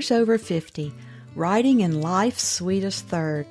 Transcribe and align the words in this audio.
Authors 0.00 0.12
Over 0.12 0.38
50 0.38 0.94
Writing 1.36 1.80
in 1.80 2.00
Life's 2.00 2.42
Sweetest 2.42 3.04
Third. 3.08 3.46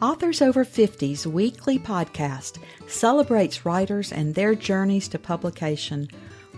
Authors 0.00 0.40
Over 0.40 0.64
50's 0.64 1.26
weekly 1.26 1.78
podcast 1.78 2.56
celebrates 2.86 3.66
writers 3.66 4.10
and 4.10 4.34
their 4.34 4.54
journeys 4.54 5.06
to 5.08 5.18
publication. 5.18 6.08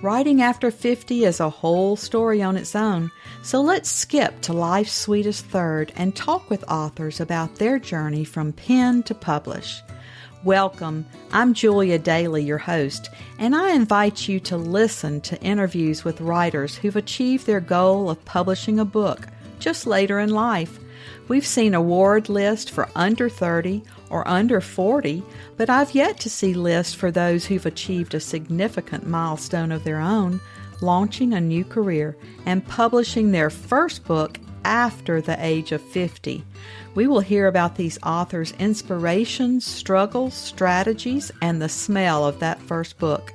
Writing 0.03 0.41
after 0.41 0.71
50 0.71 1.25
is 1.25 1.41
a 1.41 1.51
whole 1.51 1.97
story 1.97 2.41
on 2.41 2.57
its 2.57 2.77
own, 2.77 3.11
so 3.43 3.61
let's 3.61 3.91
skip 3.91 4.41
to 4.43 4.53
life's 4.53 4.93
sweetest 4.93 5.47
third 5.47 5.93
and 5.97 6.15
talk 6.15 6.49
with 6.49 6.63
authors 6.71 7.19
about 7.19 7.57
their 7.57 7.81
journey 7.81 8.23
from 8.23 8.53
pen 8.53 9.03
to 9.03 9.17
publish. 9.17 9.83
Welcome. 10.45 11.05
I'm 11.33 11.53
Julia 11.53 11.99
Daily, 11.99 12.45
your 12.45 12.59
host, 12.59 13.11
and 13.41 13.57
I 13.57 13.73
invite 13.73 14.29
you 14.29 14.39
to 14.41 14.57
listen 14.57 15.21
to 15.23 15.41
interviews 15.43 16.05
with 16.05 16.21
writers 16.21 16.77
who've 16.77 16.95
achieved 16.95 17.45
their 17.45 17.59
goal 17.59 18.09
of 18.09 18.25
publishing 18.25 18.79
a 18.79 18.85
book 18.85 19.27
just 19.59 19.85
later 19.85 20.21
in 20.21 20.31
life. 20.31 20.79
We've 21.27 21.45
seen 21.45 21.75
award 21.75 22.29
lists 22.29 22.71
for 22.71 22.89
under 22.95 23.29
30 23.29 23.83
or 24.11 24.27
under 24.29 24.61
40, 24.61 25.25
but 25.57 25.69
I've 25.69 25.93
yet 25.97 26.21
to 26.21 26.31
see 26.31 26.55
lists 26.55 26.95
for 26.95 27.11
those 27.11 27.45
who've 27.45 27.67
achieved 27.67 28.15
a 28.15 28.21
significant 28.21 29.09
milestone 29.09 29.73
of 29.73 29.83
their 29.83 29.99
own, 29.99 30.41
launching 30.81 31.33
a 31.33 31.41
new 31.41 31.65
career 31.65 32.17
and 32.47 32.67
publishing 32.69 33.33
their 33.33 33.51
first 33.51 34.05
book 34.05 34.39
after 34.65 35.21
the 35.21 35.37
age 35.45 35.73
of 35.73 35.83
50. 35.83 36.45
We 36.95 37.07
will 37.07 37.21
hear 37.21 37.47
about 37.47 37.77
these 37.77 37.99
authors' 38.03 38.53
inspirations, 38.59 39.65
struggles, 39.65 40.35
strategies, 40.35 41.31
and 41.43 41.61
the 41.61 41.69
smell 41.69 42.27
of 42.27 42.39
that 42.41 42.61
first 42.61 42.99
book. 42.99 43.33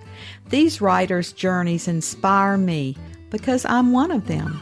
These 0.49 0.81
writers' 0.81 1.33
journeys 1.33 1.87
inspire 1.87 2.57
me 2.57 2.97
because 3.30 3.65
I'm 3.65 3.91
one 3.91 4.11
of 4.11 4.27
them. 4.27 4.61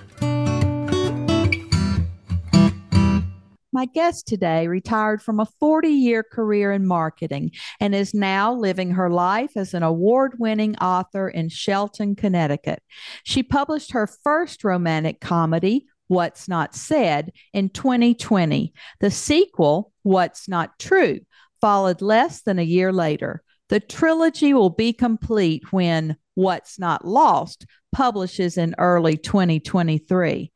My 3.73 3.85
guest 3.85 4.27
today 4.27 4.67
retired 4.67 5.21
from 5.21 5.39
a 5.39 5.47
40 5.59 5.87
year 5.87 6.23
career 6.23 6.71
in 6.71 6.85
marketing 6.85 7.51
and 7.79 7.95
is 7.95 8.13
now 8.13 8.53
living 8.53 8.91
her 8.91 9.09
life 9.09 9.55
as 9.55 9.73
an 9.73 9.81
award 9.81 10.33
winning 10.37 10.75
author 10.77 11.29
in 11.29 11.49
Shelton, 11.49 12.15
Connecticut. 12.15 12.83
She 13.23 13.43
published 13.43 13.93
her 13.93 14.07
first 14.07 14.63
romantic 14.63 15.21
comedy, 15.21 15.87
What's 16.11 16.49
Not 16.49 16.75
Said, 16.75 17.31
in 17.53 17.69
2020. 17.69 18.73
The 18.99 19.09
sequel, 19.09 19.93
What's 20.03 20.49
Not 20.49 20.77
True, 20.77 21.21
followed 21.61 22.01
less 22.01 22.41
than 22.41 22.59
a 22.59 22.63
year 22.63 22.91
later. 22.91 23.41
The 23.69 23.79
trilogy 23.79 24.53
will 24.53 24.71
be 24.71 24.91
complete 24.91 25.71
when 25.71 26.17
What's 26.35 26.77
Not 26.77 27.07
Lost 27.07 27.65
publishes 27.93 28.57
in 28.57 28.75
early 28.77 29.15
2023. 29.15 30.51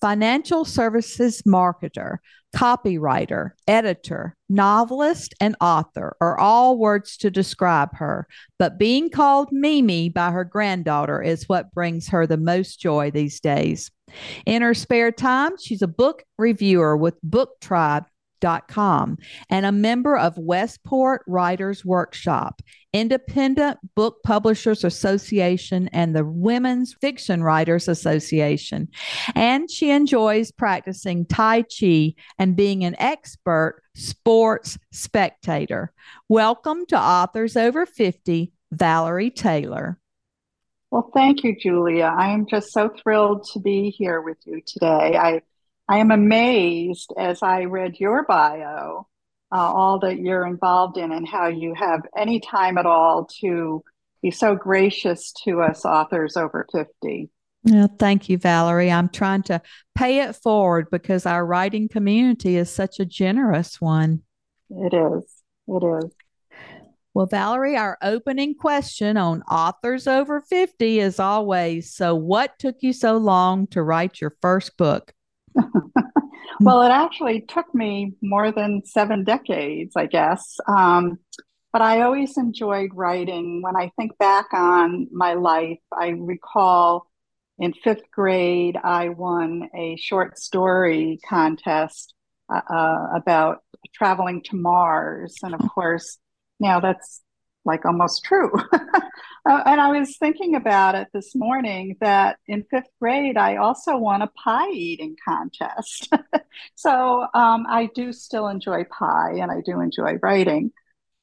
Financial 0.00 0.64
services 0.64 1.42
marketer, 1.42 2.18
copywriter, 2.54 3.50
editor, 3.66 4.36
novelist, 4.48 5.34
and 5.40 5.56
author 5.60 6.16
are 6.20 6.38
all 6.38 6.78
words 6.78 7.16
to 7.18 7.30
describe 7.30 7.94
her, 7.96 8.26
but 8.58 8.78
being 8.78 9.10
called 9.10 9.48
Mimi 9.50 10.08
by 10.08 10.30
her 10.30 10.44
granddaughter 10.44 11.20
is 11.22 11.48
what 11.48 11.72
brings 11.72 12.08
her 12.08 12.26
the 12.26 12.36
most 12.36 12.80
joy 12.80 13.10
these 13.10 13.40
days. 13.40 13.90
In 14.46 14.62
her 14.62 14.74
spare 14.74 15.10
time, 15.10 15.52
she's 15.58 15.82
a 15.82 15.88
book 15.88 16.22
reviewer 16.38 16.96
with 16.96 17.14
BookTrib 17.22 18.06
Com, 18.68 19.16
and 19.48 19.64
a 19.64 19.72
member 19.72 20.16
of 20.16 20.36
Westport 20.36 21.22
Writers 21.26 21.84
Workshop, 21.84 22.60
Independent 22.92 23.78
Book 23.94 24.22
Publishers 24.22 24.84
Association, 24.84 25.88
and 25.92 26.14
the 26.14 26.24
Women's 26.24 26.92
Fiction 26.92 27.42
Writers 27.42 27.88
Association. 27.88 28.88
And 29.34 29.70
she 29.70 29.90
enjoys 29.90 30.52
practicing 30.52 31.24
Tai 31.24 31.62
Chi 31.62 32.14
and 32.38 32.54
being 32.54 32.84
an 32.84 32.96
expert 32.98 33.82
sports 33.94 34.78
spectator. 34.92 35.92
Welcome 36.28 36.84
to 36.86 36.98
Authors 36.98 37.56
Over 37.56 37.86
50, 37.86 38.52
Valerie 38.72 39.30
Taylor. 39.30 39.98
Well, 40.90 41.10
thank 41.14 41.42
you, 41.42 41.56
Julia. 41.56 42.14
I 42.16 42.28
am 42.28 42.46
just 42.46 42.72
so 42.72 42.90
thrilled 43.02 43.44
to 43.52 43.58
be 43.58 43.90
here 43.90 44.20
with 44.20 44.36
you 44.44 44.60
today. 44.64 45.16
I 45.16 45.40
I 45.88 45.98
am 45.98 46.10
amazed 46.10 47.12
as 47.18 47.42
I 47.42 47.64
read 47.64 48.00
your 48.00 48.24
bio, 48.24 49.06
uh, 49.52 49.56
all 49.56 49.98
that 50.00 50.18
you're 50.18 50.46
involved 50.46 50.96
in, 50.96 51.12
and 51.12 51.28
how 51.28 51.48
you 51.48 51.74
have 51.74 52.02
any 52.16 52.40
time 52.40 52.78
at 52.78 52.86
all 52.86 53.26
to 53.40 53.82
be 54.22 54.30
so 54.30 54.54
gracious 54.54 55.32
to 55.44 55.60
us 55.60 55.84
authors 55.84 56.36
over 56.36 56.66
50. 56.72 57.28
Well, 57.64 57.94
thank 57.98 58.28
you, 58.28 58.38
Valerie. 58.38 58.90
I'm 58.90 59.08
trying 59.08 59.42
to 59.44 59.60
pay 59.94 60.20
it 60.20 60.36
forward 60.36 60.88
because 60.90 61.24
our 61.24 61.44
writing 61.44 61.88
community 61.88 62.56
is 62.56 62.70
such 62.70 63.00
a 63.00 63.06
generous 63.06 63.80
one. 63.80 64.22
It 64.70 64.94
is. 64.94 65.24
It 65.68 66.04
is. 66.04 66.10
Well, 67.14 67.26
Valerie, 67.26 67.76
our 67.76 67.96
opening 68.02 68.54
question 68.54 69.16
on 69.16 69.42
authors 69.42 70.06
over 70.06 70.42
50 70.42 70.98
is 70.98 71.20
always 71.20 71.94
So, 71.94 72.14
what 72.14 72.58
took 72.58 72.76
you 72.80 72.92
so 72.92 73.16
long 73.16 73.66
to 73.68 73.82
write 73.82 74.20
your 74.20 74.36
first 74.42 74.76
book? 74.76 75.13
well, 76.60 76.82
it 76.82 76.90
actually 76.90 77.42
took 77.42 77.72
me 77.74 78.14
more 78.22 78.52
than 78.52 78.82
seven 78.84 79.24
decades, 79.24 79.94
I 79.96 80.06
guess. 80.06 80.56
Um, 80.66 81.18
but 81.72 81.82
I 81.82 82.02
always 82.02 82.36
enjoyed 82.38 82.90
writing. 82.94 83.60
When 83.62 83.76
I 83.76 83.90
think 83.96 84.16
back 84.18 84.46
on 84.52 85.08
my 85.10 85.34
life, 85.34 85.80
I 85.92 86.10
recall 86.10 87.06
in 87.58 87.72
fifth 87.72 88.10
grade, 88.12 88.76
I 88.82 89.08
won 89.08 89.68
a 89.74 89.96
short 89.96 90.38
story 90.38 91.18
contest 91.28 92.14
uh, 92.52 92.60
uh 92.68 93.06
about 93.16 93.62
traveling 93.92 94.42
to 94.44 94.56
Mars. 94.56 95.36
And 95.42 95.54
of 95.54 95.60
course, 95.68 96.18
now 96.60 96.78
that's 96.78 97.23
like 97.64 97.84
almost 97.84 98.24
true. 98.24 98.52
uh, 98.72 99.62
and 99.66 99.80
I 99.80 99.98
was 99.98 100.16
thinking 100.18 100.54
about 100.54 100.94
it 100.94 101.08
this 101.12 101.34
morning 101.34 101.96
that 102.00 102.38
in 102.46 102.64
fifth 102.70 102.90
grade, 103.00 103.36
I 103.36 103.56
also 103.56 103.96
won 103.96 104.22
a 104.22 104.26
pie 104.28 104.70
eating 104.70 105.16
contest. 105.26 106.12
so 106.74 107.26
um, 107.34 107.66
I 107.68 107.88
do 107.94 108.12
still 108.12 108.48
enjoy 108.48 108.84
pie 108.84 109.34
and 109.40 109.50
I 109.50 109.60
do 109.64 109.80
enjoy 109.80 110.18
writing. 110.22 110.72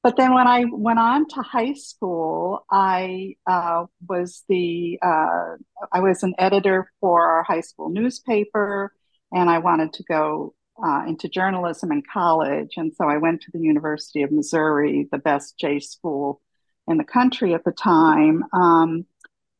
But 0.03 0.17
then 0.17 0.33
when 0.33 0.47
I 0.47 0.65
went 0.71 0.97
on 0.97 1.27
to 1.29 1.41
high 1.41 1.73
school, 1.73 2.65
I 2.71 3.35
uh, 3.45 3.85
was 4.09 4.43
the 4.49 4.97
uh, 4.99 5.57
I 5.91 5.99
was 5.99 6.23
an 6.23 6.33
editor 6.39 6.91
for 6.99 7.23
our 7.23 7.43
high 7.43 7.61
school 7.61 7.89
newspaper, 7.89 8.93
and 9.31 9.47
I 9.47 9.59
wanted 9.59 9.93
to 9.93 10.03
go 10.03 10.55
uh, 10.83 11.03
into 11.07 11.29
journalism 11.29 11.91
in 11.91 12.03
college. 12.11 12.73
And 12.77 12.93
so 12.95 13.05
I 13.05 13.17
went 13.17 13.41
to 13.41 13.51
the 13.51 13.59
University 13.59 14.23
of 14.23 14.31
Missouri, 14.31 15.07
the 15.11 15.17
best 15.17 15.57
J 15.59 15.79
school 15.79 16.41
in 16.87 16.97
the 16.97 17.03
country 17.03 17.53
at 17.53 17.63
the 17.63 17.71
time. 17.71 18.43
Um, 18.53 19.05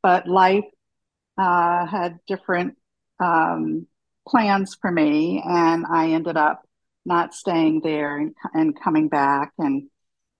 but 0.01 0.27
life 0.27 0.65
uh, 1.37 1.85
had 1.85 2.19
different 2.27 2.77
um, 3.19 3.87
plans 4.27 4.75
for 4.79 4.91
me, 4.91 5.41
and 5.45 5.85
I 5.85 6.11
ended 6.11 6.37
up 6.37 6.63
not 7.05 7.33
staying 7.33 7.81
there 7.81 8.17
and, 8.17 8.35
and 8.53 8.79
coming 8.79 9.07
back 9.09 9.53
and 9.57 9.89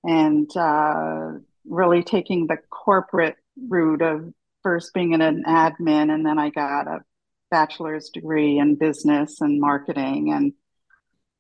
and 0.04 0.50
uh, 0.58 1.34
really 1.66 2.04
taking 2.04 2.48
the 2.48 2.58
corporate 2.72 3.36
route 3.70 4.02
of 4.02 4.34
first 4.64 4.94
being 4.94 5.14
an 5.14 5.44
admin, 5.44 6.12
and 6.12 6.26
then 6.26 6.40
I 6.40 6.50
got 6.50 6.88
a 6.88 7.00
bachelor's 7.52 8.10
degree 8.10 8.58
in 8.58 8.76
business 8.76 9.42
and 9.42 9.60
marketing 9.60 10.32
and 10.34 10.54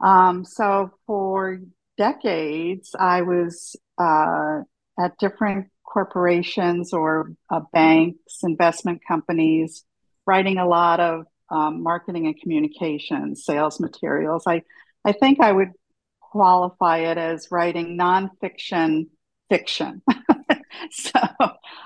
um, 0.03 0.45
so 0.45 0.91
for 1.05 1.59
decades, 1.97 2.95
I 2.97 3.21
was 3.21 3.75
uh, 3.97 4.61
at 4.99 5.17
different 5.19 5.67
corporations 5.83 6.93
or 6.93 7.33
uh, 7.49 7.61
banks, 7.73 8.39
investment 8.43 9.01
companies, 9.07 9.83
writing 10.25 10.57
a 10.57 10.67
lot 10.67 10.99
of 10.99 11.25
um, 11.49 11.83
marketing 11.83 12.27
and 12.27 12.39
communications, 12.39 13.43
sales 13.45 13.79
materials. 13.79 14.43
I, 14.47 14.63
I 15.03 15.11
think 15.11 15.41
I 15.41 15.51
would 15.51 15.71
qualify 16.19 16.99
it 16.99 17.17
as 17.17 17.49
writing 17.51 17.97
nonfiction 17.97 19.07
fiction. 19.49 20.01
so 20.91 21.19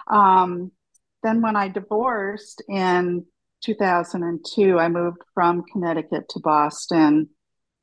um, 0.07 0.72
then 1.24 1.42
when 1.42 1.56
I 1.56 1.68
divorced 1.69 2.62
in 2.69 3.25
2002, 3.63 4.78
I 4.78 4.88
moved 4.88 5.22
from 5.34 5.63
Connecticut 5.74 6.30
to 6.30 6.39
Boston 6.39 7.30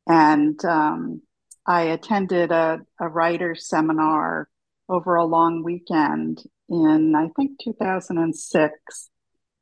and 0.07 0.63
um, 0.65 1.23
I 1.67 1.83
attended 1.83 2.51
a, 2.51 2.81
a 3.01 3.09
writer's 3.09 3.69
seminar 3.69 4.49
over 4.89 5.15
a 5.15 5.25
long 5.25 5.63
weekend 5.63 6.43
in, 6.69 7.15
I 7.15 7.29
think, 7.37 7.53
2006. 7.63 9.11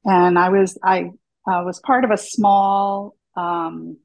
And 0.05 0.39
I 0.39 0.49
was, 0.49 0.79
I 0.83 1.11
was 1.47 1.81
part 1.81 2.05
of 2.05 2.11
a 2.11 2.17
small 2.17 3.17
um, 3.37 3.99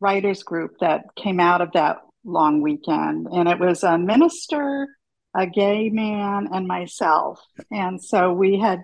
writers 0.00 0.42
group 0.42 0.76
that 0.80 1.04
came 1.16 1.40
out 1.40 1.60
of 1.60 1.72
that 1.72 1.98
long 2.24 2.62
weekend. 2.62 3.28
And 3.30 3.48
it 3.48 3.58
was 3.58 3.82
a 3.82 3.98
minister, 3.98 4.88
a 5.34 5.46
gay 5.46 5.90
man, 5.90 6.48
and 6.52 6.66
myself. 6.66 7.40
And 7.70 8.02
so 8.02 8.32
we 8.32 8.58
had, 8.58 8.82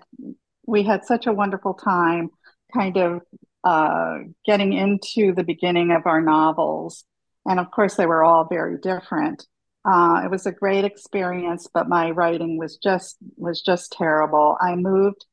we 0.65 0.83
had 0.83 1.05
such 1.05 1.25
a 1.25 1.33
wonderful 1.33 1.73
time 1.73 2.29
kind 2.73 2.97
of 2.97 3.21
uh, 3.63 4.19
getting 4.45 4.73
into 4.73 5.33
the 5.33 5.43
beginning 5.43 5.91
of 5.91 6.05
our 6.05 6.21
novels. 6.21 7.05
And 7.45 7.59
of 7.59 7.71
course, 7.71 7.95
they 7.95 8.05
were 8.05 8.23
all 8.23 8.47
very 8.49 8.77
different. 8.77 9.45
Uh, 9.85 10.21
it 10.23 10.31
was 10.31 10.45
a 10.45 10.51
great 10.51 10.85
experience, 10.85 11.67
but 11.73 11.89
my 11.89 12.11
writing 12.11 12.57
was 12.57 12.77
just 12.77 13.17
was 13.35 13.61
just 13.61 13.91
terrible. 13.91 14.57
I 14.61 14.75
moved 14.75 15.25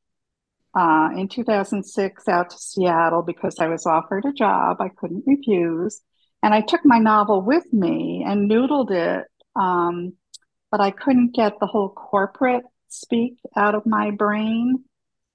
uh, 0.77 1.09
in 1.15 1.27
2006 1.29 2.27
out 2.27 2.49
to 2.49 2.57
Seattle 2.57 3.21
because 3.21 3.59
I 3.59 3.67
was 3.67 3.85
offered 3.85 4.25
a 4.25 4.33
job 4.33 4.77
I 4.81 4.89
couldn't 4.89 5.23
refuse, 5.25 6.01
and 6.43 6.53
I 6.53 6.61
took 6.61 6.81
my 6.83 6.99
novel 6.99 7.41
with 7.41 7.71
me 7.71 8.25
and 8.27 8.49
noodled 8.49 8.91
it. 8.91 9.25
Um, 9.55 10.13
but 10.69 10.81
I 10.81 10.91
couldn't 10.91 11.35
get 11.35 11.59
the 11.59 11.67
whole 11.67 11.89
corporate 11.89 12.63
speak 12.87 13.37
out 13.55 13.75
of 13.75 13.85
my 13.85 14.11
brain, 14.11 14.83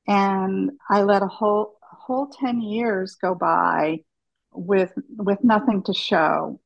and 0.06 0.72
I 0.90 1.02
let 1.02 1.22
a 1.22 1.26
whole 1.26 1.76
whole 2.06 2.28
10 2.28 2.60
years 2.60 3.16
go 3.20 3.34
by 3.34 4.00
with 4.52 4.92
with 5.18 5.42
nothing 5.42 5.82
to 5.82 5.92
show 5.92 6.60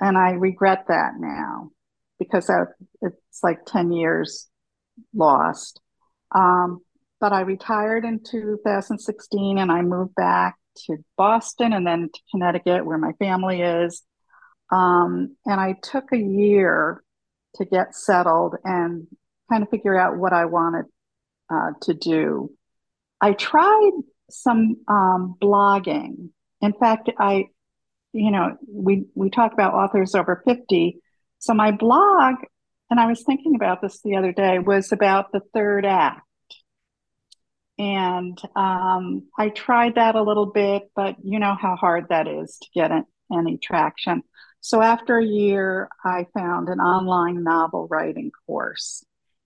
and 0.00 0.16
I 0.16 0.32
regret 0.32 0.86
that 0.88 1.12
now 1.18 1.70
because 2.18 2.50
I, 2.50 2.64
it's 3.02 3.42
like 3.42 3.64
10 3.66 3.92
years 3.92 4.48
lost. 5.14 5.80
Um, 6.34 6.80
but 7.20 7.32
I 7.32 7.40
retired 7.40 8.04
in 8.04 8.20
2016 8.22 9.58
and 9.58 9.72
I 9.72 9.82
moved 9.82 10.14
back 10.14 10.56
to 10.86 10.98
Boston 11.16 11.72
and 11.72 11.86
then 11.86 12.10
to 12.12 12.20
Connecticut, 12.30 12.84
where 12.84 12.98
my 12.98 13.12
family 13.12 13.62
is. 13.62 14.02
Um, 14.70 15.36
and 15.46 15.60
I 15.60 15.76
took 15.82 16.12
a 16.12 16.18
year 16.18 17.02
to 17.56 17.64
get 17.64 17.94
settled 17.94 18.54
and 18.64 19.06
kind 19.50 19.62
of 19.62 19.70
figure 19.70 19.98
out 19.98 20.16
what 20.16 20.32
I 20.32 20.44
wanted 20.44 20.84
uh, 21.52 21.72
to 21.82 21.94
do. 21.94 22.52
I 23.20 23.32
tried 23.32 23.92
some 24.30 24.76
um, 24.88 25.36
blogging. 25.40 26.30
In 26.60 26.72
fact, 26.72 27.10
I 27.18 27.46
you 28.12 28.30
know, 28.30 28.56
we 28.68 29.06
we 29.14 29.30
talk 29.30 29.52
about 29.52 29.74
authors 29.74 30.14
over 30.14 30.42
50. 30.44 31.00
So 31.38 31.54
my 31.54 31.70
blog, 31.70 32.36
and 32.90 32.98
I 32.98 33.06
was 33.06 33.22
thinking 33.22 33.54
about 33.54 33.80
this 33.80 34.00
the 34.02 34.16
other 34.16 34.32
day, 34.32 34.58
was 34.58 34.92
about 34.92 35.32
the 35.32 35.40
third 35.54 35.86
act. 35.86 36.22
And 37.78 38.38
um, 38.56 39.28
I 39.38 39.48
tried 39.48 39.94
that 39.94 40.14
a 40.14 40.22
little 40.22 40.46
bit, 40.46 40.90
but 40.94 41.16
you 41.22 41.38
know 41.38 41.56
how 41.58 41.76
hard 41.76 42.06
that 42.10 42.28
is 42.28 42.58
to 42.60 42.68
get 42.74 42.90
any 43.32 43.56
traction. 43.56 44.22
So 44.60 44.82
after 44.82 45.16
a 45.16 45.24
year, 45.24 45.88
I 46.04 46.26
found 46.34 46.68
an 46.68 46.80
online 46.80 47.42
novel 47.42 47.88
writing 47.88 48.30
course. 48.46 49.04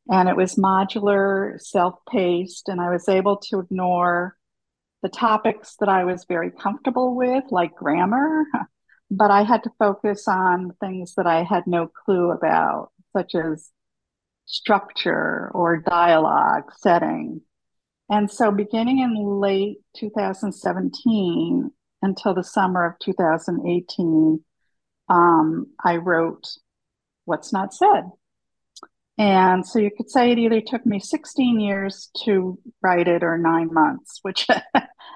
And 0.08 0.28
it 0.28 0.36
was 0.36 0.56
modular, 0.56 1.60
self 1.60 1.94
paced, 2.10 2.68
and 2.68 2.80
I 2.80 2.90
was 2.90 3.08
able 3.08 3.36
to 3.48 3.60
ignore 3.60 4.36
the 5.04 5.10
topics 5.10 5.76
that 5.80 5.88
I 5.90 6.04
was 6.04 6.24
very 6.26 6.50
comfortable 6.50 7.14
with, 7.14 7.44
like 7.50 7.74
grammar, 7.74 8.44
but 9.10 9.30
I 9.30 9.42
had 9.42 9.62
to 9.64 9.72
focus 9.78 10.26
on 10.26 10.72
things 10.80 11.14
that 11.16 11.26
I 11.26 11.42
had 11.42 11.66
no 11.66 11.88
clue 11.88 12.30
about, 12.30 12.90
such 13.14 13.34
as 13.34 13.70
structure 14.46 15.50
or 15.52 15.76
dialogue 15.76 16.72
setting. 16.78 17.42
And 18.08 18.30
so, 18.30 18.50
beginning 18.50 19.00
in 19.00 19.14
late 19.14 19.80
2017 19.94 21.70
until 22.00 22.34
the 22.34 22.42
summer 22.42 22.86
of 22.86 22.98
2018, 23.00 24.42
um, 25.10 25.66
I 25.84 25.96
wrote 25.96 26.46
What's 27.26 27.52
Not 27.52 27.74
Said, 27.74 28.04
and 29.16 29.66
so 29.66 29.78
you 29.78 29.90
could 29.96 30.10
say 30.10 30.32
it 30.32 30.38
either 30.38 30.60
took 30.60 30.84
me 30.84 30.98
16 30.98 31.60
years 31.60 32.10
to 32.24 32.58
write 32.82 33.06
it 33.06 33.22
or 33.22 33.38
nine 33.38 33.72
months, 33.72 34.18
which 34.22 34.46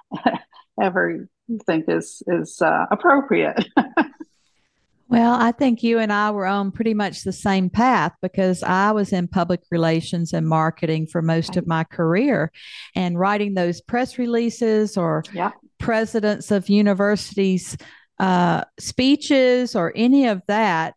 ever 0.80 1.26
you 1.48 1.58
think 1.66 1.86
is 1.88 2.22
is 2.28 2.62
uh, 2.62 2.86
appropriate. 2.92 3.66
well, 5.08 5.34
I 5.34 5.50
think 5.50 5.82
you 5.82 5.98
and 5.98 6.12
I 6.12 6.30
were 6.30 6.46
on 6.46 6.70
pretty 6.70 6.94
much 6.94 7.24
the 7.24 7.32
same 7.32 7.70
path 7.70 8.12
because 8.22 8.62
I 8.62 8.92
was 8.92 9.12
in 9.12 9.26
public 9.26 9.62
relations 9.72 10.32
and 10.32 10.46
marketing 10.46 11.08
for 11.08 11.20
most 11.20 11.56
of 11.56 11.66
my 11.66 11.82
career, 11.82 12.52
and 12.94 13.18
writing 13.18 13.54
those 13.54 13.80
press 13.80 14.16
releases 14.16 14.96
or 14.96 15.24
yeah. 15.32 15.50
presidents 15.78 16.52
of 16.52 16.68
universities 16.68 17.76
uh, 18.20 18.64
speeches 18.78 19.74
or 19.74 19.92
any 19.94 20.26
of 20.26 20.42
that 20.48 20.94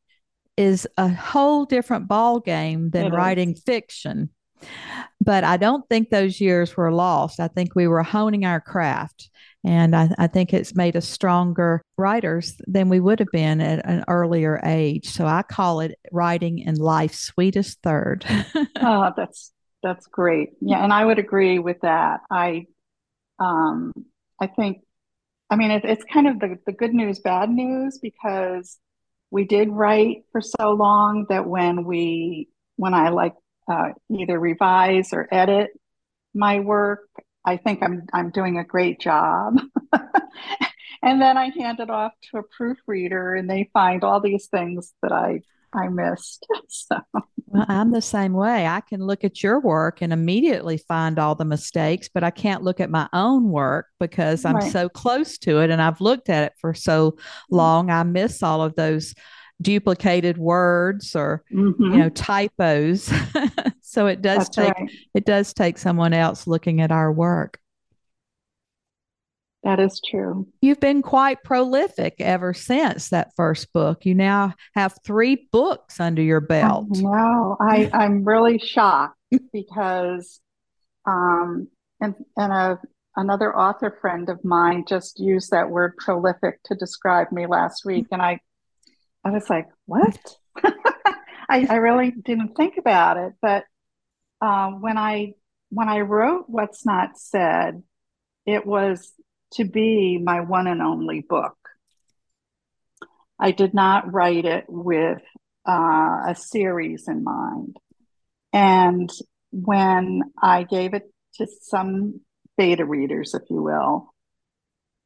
is 0.57 0.88
a 0.98 1.09
whole 1.09 1.65
different 1.65 2.07
ball 2.07 2.39
game 2.39 2.89
than 2.92 3.07
it 3.07 3.13
writing 3.13 3.56
fiction. 3.56 4.30
But 5.19 5.44
I 5.44 5.57
don't 5.57 5.88
think 5.89 6.09
those 6.09 6.42
years 6.42 6.75
were 6.75 6.92
lost. 6.92 7.39
I 7.39 7.48
think 7.48 7.75
we 7.75 7.88
were 7.88 8.03
honing 8.03 8.45
our 8.45 8.62
craft. 8.62 9.30
And 9.63 9.95
I, 9.95 10.09
I, 10.18 10.27
think 10.27 10.53
it's 10.53 10.75
made 10.75 10.95
us 10.95 11.07
stronger 11.07 11.83
writers 11.95 12.59
than 12.65 12.89
we 12.89 13.00
would 13.00 13.19
have 13.19 13.31
been 13.31 13.62
at 13.62 13.86
an 13.86 14.03
earlier 14.07 14.59
age. 14.63 15.09
So 15.09 15.27
I 15.27 15.44
call 15.44 15.81
it 15.81 16.00
writing 16.12 16.59
in 16.59 16.75
life's 16.75 17.19
sweetest 17.19 17.80
third. 17.83 18.25
oh, 18.80 19.12
that's 19.18 19.51
that's 19.83 20.07
great. 20.07 20.53
Yeah, 20.62 20.83
and 20.83 20.92
I 20.92 21.06
would 21.06 21.19
agree 21.19 21.59
with 21.59 21.77
that. 21.81 22.21
I 22.31 22.65
um 23.39 23.94
I 24.39 24.48
think 24.48 24.80
I 25.51 25.56
mean 25.56 25.69
it, 25.69 25.86
it's 25.86 26.03
kind 26.06 26.27
of 26.27 26.39
the, 26.39 26.57
the 26.65 26.71
good 26.71 26.95
news, 26.95 27.19
bad 27.19 27.51
news 27.51 28.00
because 28.01 28.80
we 29.31 29.45
did 29.45 29.69
write 29.69 30.25
for 30.31 30.41
so 30.41 30.71
long 30.73 31.25
that 31.29 31.47
when 31.47 31.85
we 31.85 32.49
when 32.75 32.93
I 32.93 33.09
like 33.09 33.33
uh, 33.71 33.89
either 34.11 34.39
revise 34.39 35.13
or 35.13 35.27
edit 35.31 35.71
my 36.33 36.59
work, 36.59 37.07
I 37.45 37.57
think 37.57 37.81
I'm 37.81 38.03
I'm 38.13 38.29
doing 38.29 38.57
a 38.57 38.65
great 38.65 38.99
job. 38.99 39.59
and 41.01 41.21
then 41.21 41.37
I 41.37 41.49
hand 41.57 41.79
it 41.79 41.89
off 41.89 42.11
to 42.29 42.39
a 42.39 42.43
proofreader 42.43 43.33
and 43.35 43.49
they 43.49 43.69
find 43.73 44.03
all 44.03 44.19
these 44.19 44.47
things 44.47 44.93
that 45.01 45.11
I 45.11 45.41
I 45.73 45.88
missed. 45.88 46.45
So 46.68 46.97
well, 47.47 47.65
I'm 47.68 47.91
the 47.91 48.01
same 48.01 48.31
way. 48.33 48.65
I 48.65 48.79
can 48.79 49.06
look 49.06 49.25
at 49.25 49.44
your 49.44 49.59
work 49.59 50.01
and 50.01 50.13
immediately 50.13 50.77
find 50.77 51.19
all 51.19 51.35
the 51.35 51.44
mistakes, 51.44 52.09
but 52.12 52.23
I 52.23 52.31
can't 52.31 52.63
look 52.63 52.79
at 52.79 52.89
my 52.89 53.09
own 53.12 53.50
work 53.50 53.88
because 54.00 54.45
I'm 54.45 54.56
right. 54.56 54.71
so 54.71 54.88
close 54.88 55.38
to 55.39 55.59
it 55.59 55.69
and 55.69 55.81
I've 55.81 56.00
looked 56.00 56.29
at 56.29 56.45
it 56.45 56.53
for 56.59 56.73
so 56.73 57.12
mm-hmm. 57.12 57.56
long. 57.56 57.89
I 57.89 58.03
miss 58.03 58.41
all 58.41 58.62
of 58.62 58.75
those 58.75 59.13
duplicated 59.62 60.38
words 60.38 61.15
or 61.15 61.44
mm-hmm. 61.53 61.83
you 61.83 61.97
know 61.97 62.09
typos. 62.09 63.12
so 63.81 64.07
it 64.07 64.21
does 64.21 64.50
That's 64.50 64.50
take 64.50 64.74
right. 64.74 64.91
it 65.13 65.25
does 65.25 65.53
take 65.53 65.77
someone 65.77 66.13
else 66.13 66.48
looking 66.48 66.79
at 66.79 66.91
our 66.91 67.12
work. 67.12 67.60
That 69.63 69.80
is 69.80 70.01
true. 70.10 70.48
You've 70.62 70.80
been 70.80 71.03
quite 71.03 71.44
prolific 71.44 72.15
ever 72.20 72.53
since 72.53 73.10
that 73.10 73.36
first 73.36 73.72
book. 73.74 74.06
You 74.06 74.15
now 74.15 74.56
have 74.74 74.98
three 75.06 75.48
books 75.51 76.00
under 76.00 76.22
your 76.22 76.41
belt. 76.41 76.88
Wow, 76.89 77.58
I, 77.62 77.89
I'm 77.94 78.24
really 78.24 78.58
shocked 78.58 79.18
because 79.53 80.39
um 81.06 81.68
and 82.00 82.15
and 82.38 82.51
a 82.51 82.80
another 83.15 83.56
author 83.56 83.98
friend 84.01 84.30
of 84.30 84.44
mine 84.44 84.86
just 84.88 85.20
used 85.20 85.51
that 85.51 85.70
word 85.70 85.96
prolific 85.98 86.62
to 86.63 86.75
describe 86.75 87.32
me 87.32 87.48
last 87.48 87.86
week 87.86 88.08
and 88.12 88.22
I 88.22 88.39
I 89.24 89.30
was 89.30 89.50
like, 89.50 89.68
what? 89.86 90.18
I, 90.63 91.68
I 91.70 91.75
really 91.75 92.12
didn't 92.12 92.56
think 92.56 92.77
about 92.77 93.18
it. 93.18 93.34
But 93.41 93.65
um, 94.41 94.82
when 94.82 94.98
I 94.98 95.34
when 95.70 95.89
I 95.89 96.01
wrote 96.01 96.46
What's 96.48 96.86
Not 96.86 97.18
Said, 97.18 97.84
it 98.46 98.65
was 98.65 99.13
to 99.53 99.65
be 99.65 100.17
my 100.17 100.41
one 100.41 100.67
and 100.67 100.81
only 100.81 101.22
book. 101.22 101.58
I 103.39 103.51
did 103.51 103.74
not 103.74 104.13
write 104.13 104.46
it 104.46 104.65
with 104.67 105.22
uh, 105.67 106.20
a 106.27 106.36
series 106.36 107.08
in 107.08 107.24
mind. 107.24 107.77
And 108.53 109.10
when 109.51 110.22
I 110.41 110.63
gave 110.63 110.93
it 110.93 111.12
to 111.36 111.48
some 111.62 112.22
beta 112.58 112.86
readers, 112.86 113.34
if 113.34 113.43
you 113.50 113.62
will, 113.62 114.13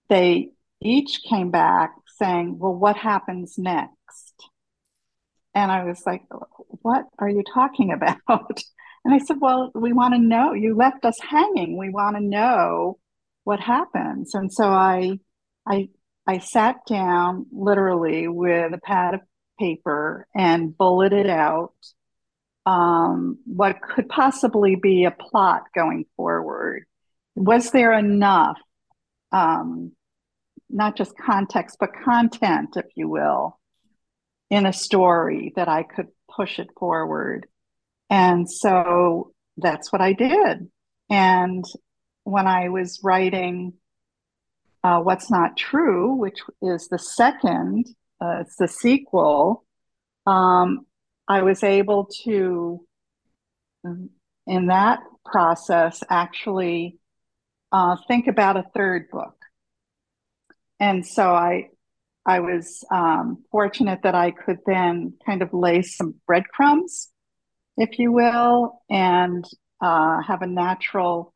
they 0.10 0.50
each 0.82 1.22
came 1.24 1.52
back 1.52 1.94
saying, 2.20 2.58
Well, 2.60 2.75
what 2.75 2.98
happens 2.98 3.56
next? 3.58 4.50
And 5.54 5.72
I 5.72 5.86
was 5.86 6.04
like, 6.06 6.24
What 6.82 7.06
are 7.18 7.30
you 7.30 7.44
talking 7.54 7.92
about? 7.92 8.20
And 9.06 9.14
I 9.14 9.20
said, 9.20 9.38
Well, 9.40 9.70
we 9.75 9.94
want 9.94 10.16
to 10.16 10.20
know. 10.20 10.54
You 10.54 10.75
left 10.75 11.06
us 11.06 11.20
hanging. 11.22 11.78
We 11.78 11.90
want 11.90 12.16
to 12.16 12.24
know 12.24 12.98
what 13.46 13.62
happens. 13.62 14.36
And 14.36 14.52
so 14.52 14.66
I, 14.66 15.20
I, 15.66 15.88
I 16.28 16.40
sat 16.40 16.78
down 16.88 17.46
literally 17.52 18.28
with 18.28 18.74
a 18.74 18.80
pad 18.80 19.14
of 19.14 19.22
paper 19.58 20.28
and 20.36 20.78
bulleted 20.78 21.30
out 21.30 21.75
um, 22.66 23.38
what 23.46 23.82
could 23.82 24.10
possibly 24.10 24.75
be 24.75 25.06
a 25.06 25.12
plot 25.12 25.64
going 25.74 26.06
forward. 26.18 26.86
Was 27.36 27.72
there 27.72 27.94
enough, 27.94 28.58
um, 29.32 29.92
not 30.70 30.98
just 30.98 31.14
context, 31.18 31.78
but 31.80 31.92
content, 32.04 32.70
if 32.75 32.86
you 32.96 33.08
will, 33.08 33.60
in 34.50 34.66
a 34.66 34.74
story 34.74 35.54
that 35.56 35.70
I 35.70 35.84
could 35.84 36.08
push 36.36 36.58
it 36.58 36.70
forward? 36.80 37.46
And 38.10 38.50
so 38.50 39.34
that's 39.58 39.92
what 39.92 40.02
I 40.02 40.14
did. 40.14 40.70
And 41.12 41.64
when 42.25 42.48
I 42.48 42.70
was 42.70 43.00
writing 43.03 43.74
uh, 44.84 45.00
What's 45.00 45.32
Not 45.32 45.55
True, 45.55 46.15
which 46.15 46.39
is 46.62 46.88
the 46.88 47.00
second, 47.00 47.86
uh, 48.20 48.39
it's 48.41 48.58
the 48.58 48.67
sequel, 48.67 49.63
um, 50.25 50.86
I 51.27 51.44
was 51.44 51.63
able 51.63 52.10
to, 52.24 52.86
in 54.48 54.67
that 54.67 55.00
process, 55.24 56.03
actually 56.10 56.98
uh, 57.72 57.96
think 58.08 58.27
about 58.27 58.58
a 58.58 58.65
third 58.75 59.10
book. 59.12 59.36
And 60.79 61.05
so 61.05 61.29
I, 61.34 61.70
I 62.25 62.39
was 62.39 62.84
um, 62.91 63.44
fortunate 63.51 64.00
that 64.01 64.15
I 64.15 64.32
could 64.32 64.60
then 64.65 65.13
kind 65.25 65.44
of 65.44 65.53
lay 65.53 65.84
some 65.84 66.15
breadcrumbs, 66.25 67.12
if 67.77 68.00
you 68.00 68.12
will, 68.12 68.82
and 68.89 69.46
uh, 69.79 70.22
have 70.24 70.41
a 70.41 70.48
natural 70.48 71.35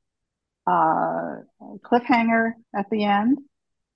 uh, 0.70 1.42
cliffhanger 1.84 2.52
at 2.76 2.86
the 2.92 3.04
end. 3.06 3.40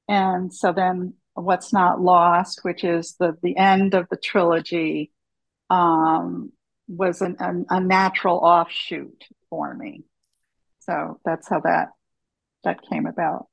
And 0.07 0.53
so 0.53 0.73
then 0.73 1.13
What's 1.35 1.73
Not 1.73 2.01
Lost, 2.01 2.59
which 2.63 2.83
is 2.83 3.15
the, 3.19 3.37
the 3.41 3.57
end 3.57 3.93
of 3.93 4.07
the 4.09 4.17
trilogy, 4.17 5.11
um, 5.69 6.51
was 6.87 7.21
an, 7.21 7.37
a, 7.39 7.77
a 7.77 7.79
natural 7.79 8.37
offshoot 8.37 9.23
for 9.49 9.73
me. 9.73 10.03
So 10.79 11.19
that's 11.23 11.47
how 11.49 11.61
that 11.61 11.89
that 12.63 12.79
came 12.89 13.05
about. 13.05 13.47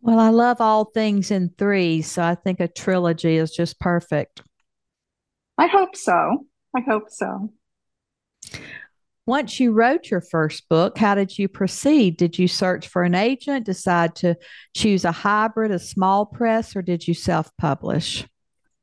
Well, 0.00 0.18
I 0.18 0.28
love 0.28 0.60
all 0.60 0.84
things 0.84 1.30
in 1.30 1.50
three, 1.56 2.02
so 2.02 2.22
I 2.22 2.34
think 2.34 2.60
a 2.60 2.68
trilogy 2.68 3.36
is 3.36 3.50
just 3.50 3.80
perfect. 3.80 4.42
I 5.56 5.66
hope 5.66 5.96
so. 5.96 6.46
I 6.76 6.80
hope 6.80 7.08
so. 7.08 7.50
Once 9.26 9.58
you 9.58 9.72
wrote 9.72 10.10
your 10.10 10.20
first 10.20 10.68
book, 10.68 10.98
how 10.98 11.14
did 11.14 11.38
you 11.38 11.48
proceed? 11.48 12.16
Did 12.18 12.38
you 12.38 12.46
search 12.46 12.88
for 12.88 13.02
an 13.02 13.14
agent, 13.14 13.64
decide 13.64 14.14
to 14.16 14.36
choose 14.74 15.04
a 15.04 15.12
hybrid, 15.12 15.70
a 15.70 15.78
small 15.78 16.26
press, 16.26 16.76
or 16.76 16.82
did 16.82 17.08
you 17.08 17.14
self 17.14 17.50
publish? 17.56 18.26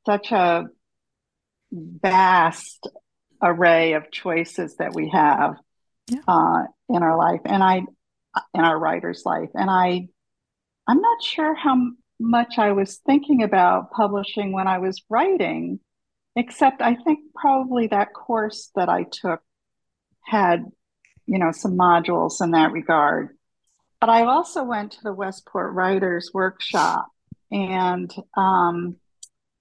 Such 0.06 0.32
a 0.32 0.66
vast 1.72 2.88
array 3.42 3.94
of 3.94 4.12
choices 4.12 4.76
that 4.78 4.94
we 4.94 5.10
have 5.10 5.56
yeah. 6.08 6.20
uh, 6.28 6.64
in 6.90 7.04
our 7.04 7.18
life 7.18 7.42
and 7.46 7.64
I 7.64 7.84
in 8.54 8.62
our 8.62 8.78
writer's 8.78 9.24
life. 9.26 9.50
And 9.54 9.70
I 9.70 10.08
I'm 10.88 11.02
not 11.02 11.24
sure 11.24 11.54
how 11.56 11.78
much 12.20 12.58
I 12.58 12.72
was 12.72 12.98
thinking 13.06 13.44
about 13.44 13.92
publishing 13.92 14.52
when 14.52 14.68
I 14.68 14.80
was 14.80 15.02
writing, 15.10 15.80
except 16.36 16.82
I 16.82 16.96
think 16.96 17.20
probably 17.36 17.88
that 17.88 18.14
course 18.14 18.72
that 18.76 18.90
I 18.90 19.06
took 19.12 19.42
had, 20.26 20.66
you 21.26 21.40
know, 21.40 21.52
some 21.52 21.78
modules 21.78 22.42
in 22.42 22.52
that 22.52 22.72
regard. 22.72 23.30
But 24.00 24.10
I 24.10 24.24
also 24.24 24.64
went 24.64 24.94
to 24.94 25.04
the 25.04 25.14
Westport 25.14 25.74
Writers 25.74 26.32
Workshop, 26.34 27.08
and 27.52 28.12
um, 28.36 28.96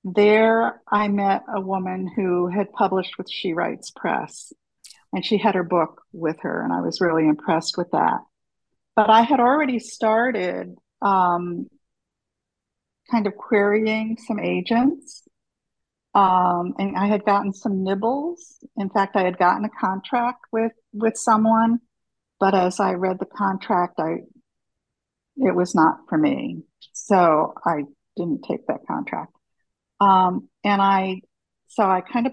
there 0.04 0.80
I 0.90 1.08
met 1.08 1.44
a 1.54 1.60
woman 1.60 2.10
who 2.14 2.48
had 2.48 2.72
published 2.72 3.18
with 3.18 3.30
She 3.30 3.52
Writes 3.52 3.90
Press, 3.90 4.52
and 5.12 5.24
she 5.24 5.36
had 5.36 5.54
her 5.54 5.64
book 5.64 6.02
with 6.12 6.36
her, 6.40 6.62
and 6.62 6.72
I 6.72 6.80
was 6.80 7.00
really 7.00 7.28
impressed 7.28 7.76
with 7.76 7.90
that. 7.90 8.20
But 8.96 9.10
I 9.10 9.22
had 9.22 9.40
already 9.40 9.78
started 9.78 10.74
um, 11.02 11.68
kind 13.10 13.26
of 13.26 13.36
querying 13.36 14.16
some 14.26 14.38
agents 14.38 15.22
um, 16.14 16.74
and 16.78 16.96
I 16.96 17.06
had 17.06 17.24
gotten 17.24 17.52
some 17.52 17.84
nibbles. 17.84 18.64
In 18.76 18.90
fact, 18.90 19.16
I 19.16 19.22
had 19.22 19.38
gotten 19.38 19.64
a 19.64 19.70
contract 19.70 20.46
with 20.52 20.72
with 20.92 21.16
someone, 21.16 21.80
but 22.38 22.54
as 22.54 22.80
I 22.80 22.94
read 22.94 23.18
the 23.20 23.26
contract, 23.26 23.98
I 23.98 24.22
it 25.36 25.54
was 25.54 25.74
not 25.74 25.98
for 26.08 26.18
me, 26.18 26.62
so 26.92 27.54
I 27.64 27.84
didn't 28.16 28.44
take 28.48 28.66
that 28.66 28.86
contract. 28.86 29.32
Um, 30.00 30.48
and 30.64 30.80
I, 30.80 31.20
so 31.68 31.84
I 31.84 32.00
kind 32.00 32.26
of, 32.26 32.32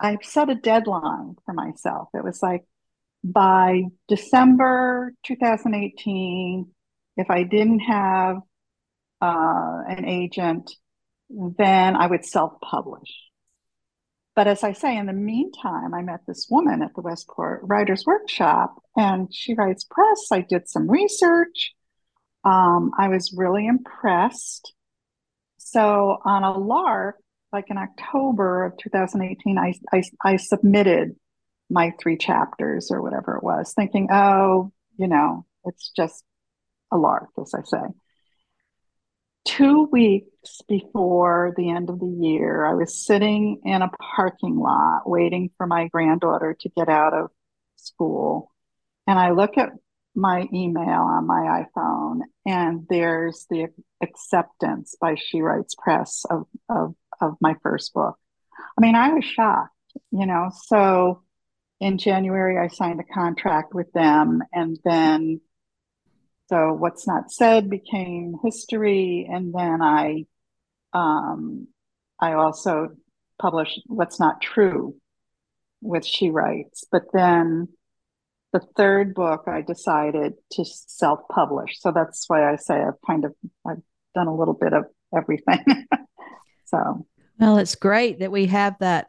I 0.00 0.18
set 0.22 0.50
a 0.50 0.54
deadline 0.54 1.36
for 1.44 1.54
myself. 1.54 2.08
It 2.14 2.24
was 2.24 2.42
like 2.42 2.64
by 3.22 3.82
December 4.08 5.14
2018, 5.24 6.70
if 7.16 7.30
I 7.30 7.42
didn't 7.44 7.80
have 7.80 8.36
uh, 9.20 9.82
an 9.88 10.06
agent 10.06 10.72
then 11.32 11.96
I 11.96 12.06
would 12.06 12.24
self 12.24 12.60
publish. 12.60 13.10
But 14.34 14.46
as 14.46 14.64
I 14.64 14.72
say, 14.72 14.96
in 14.96 15.06
the 15.06 15.12
meantime, 15.12 15.92
I 15.92 16.02
met 16.02 16.20
this 16.26 16.46
woman 16.50 16.82
at 16.82 16.94
the 16.94 17.02
Westport 17.02 17.60
Writers 17.64 18.04
Workshop, 18.06 18.82
and 18.96 19.28
she 19.32 19.54
writes 19.54 19.84
press. 19.84 20.28
I 20.32 20.40
did 20.40 20.68
some 20.68 20.90
research. 20.90 21.72
Um, 22.44 22.92
I 22.98 23.08
was 23.08 23.34
really 23.36 23.66
impressed. 23.66 24.72
So, 25.58 26.18
on 26.24 26.44
a 26.44 26.58
lark, 26.58 27.16
like 27.52 27.66
in 27.68 27.76
October 27.76 28.64
of 28.64 28.78
2018, 28.78 29.58
I, 29.58 29.74
I, 29.92 30.02
I 30.24 30.36
submitted 30.36 31.14
my 31.68 31.92
three 32.00 32.16
chapters 32.16 32.90
or 32.90 33.02
whatever 33.02 33.36
it 33.36 33.42
was, 33.42 33.74
thinking, 33.74 34.08
oh, 34.10 34.72
you 34.96 35.08
know, 35.08 35.44
it's 35.64 35.90
just 35.94 36.24
a 36.90 36.96
lark, 36.96 37.28
as 37.38 37.52
I 37.54 37.62
say 37.64 37.86
two 39.44 39.88
weeks 39.90 40.60
before 40.68 41.54
the 41.56 41.70
end 41.70 41.90
of 41.90 41.98
the 41.98 42.16
year, 42.20 42.64
I 42.64 42.74
was 42.74 43.04
sitting 43.04 43.60
in 43.64 43.82
a 43.82 43.90
parking 44.16 44.56
lot 44.56 45.08
waiting 45.08 45.50
for 45.56 45.66
my 45.66 45.88
granddaughter 45.88 46.56
to 46.60 46.68
get 46.76 46.88
out 46.88 47.14
of 47.14 47.30
school. 47.76 48.50
And 49.06 49.18
I 49.18 49.32
look 49.32 49.58
at 49.58 49.70
my 50.14 50.46
email 50.52 51.02
on 51.02 51.26
my 51.26 51.64
iPhone, 51.64 52.20
and 52.46 52.86
there's 52.88 53.46
the 53.50 53.68
acceptance 54.02 54.94
by 55.00 55.16
She 55.16 55.40
Writes 55.40 55.74
Press 55.74 56.24
of, 56.28 56.46
of, 56.68 56.94
of 57.20 57.34
my 57.40 57.56
first 57.62 57.94
book. 57.94 58.16
I 58.78 58.80
mean, 58.80 58.94
I 58.94 59.12
was 59.14 59.24
shocked, 59.24 59.74
you 60.10 60.26
know. 60.26 60.50
So 60.66 61.22
in 61.80 61.98
January, 61.98 62.58
I 62.58 62.68
signed 62.68 63.00
a 63.00 63.14
contract 63.14 63.74
with 63.74 63.90
them, 63.92 64.42
and 64.52 64.78
then 64.84 65.40
so 66.52 66.74
what's 66.74 67.06
not 67.06 67.32
said 67.32 67.70
became 67.70 68.34
history, 68.44 69.26
and 69.32 69.54
then 69.54 69.80
I, 69.80 70.26
um, 70.92 71.66
I 72.20 72.34
also 72.34 72.90
published 73.40 73.80
what's 73.86 74.20
not 74.20 74.42
true 74.42 74.94
with 75.80 76.04
She 76.04 76.28
Writes. 76.28 76.84
But 76.92 77.04
then 77.14 77.68
the 78.52 78.60
third 78.76 79.14
book 79.14 79.44
I 79.46 79.62
decided 79.62 80.34
to 80.52 80.64
self-publish. 80.66 81.80
So 81.80 81.90
that's 81.90 82.28
why 82.28 82.52
I 82.52 82.56
say 82.56 82.82
I've 82.82 83.00
kind 83.06 83.24
of 83.24 83.34
I've 83.66 83.80
done 84.14 84.26
a 84.26 84.36
little 84.36 84.52
bit 84.52 84.74
of 84.74 84.84
everything. 85.16 85.64
so 86.66 87.06
well, 87.38 87.56
it's 87.56 87.76
great 87.76 88.18
that 88.18 88.30
we 88.30 88.44
have 88.48 88.76
that 88.80 89.06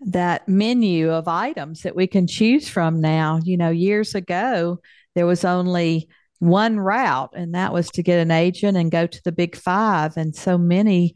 that 0.00 0.46
menu 0.46 1.12
of 1.12 1.28
items 1.28 1.84
that 1.84 1.96
we 1.96 2.06
can 2.06 2.26
choose 2.26 2.68
from 2.68 3.00
now. 3.00 3.40
You 3.42 3.56
know, 3.56 3.70
years 3.70 4.14
ago 4.14 4.80
there 5.14 5.24
was 5.24 5.46
only 5.46 6.10
one 6.38 6.78
route, 6.78 7.30
and 7.34 7.54
that 7.54 7.72
was 7.72 7.88
to 7.90 8.02
get 8.02 8.20
an 8.20 8.30
agent 8.30 8.76
and 8.76 8.90
go 8.90 9.06
to 9.06 9.20
the 9.24 9.32
big 9.32 9.56
five. 9.56 10.16
And 10.16 10.34
so 10.34 10.56
many, 10.56 11.14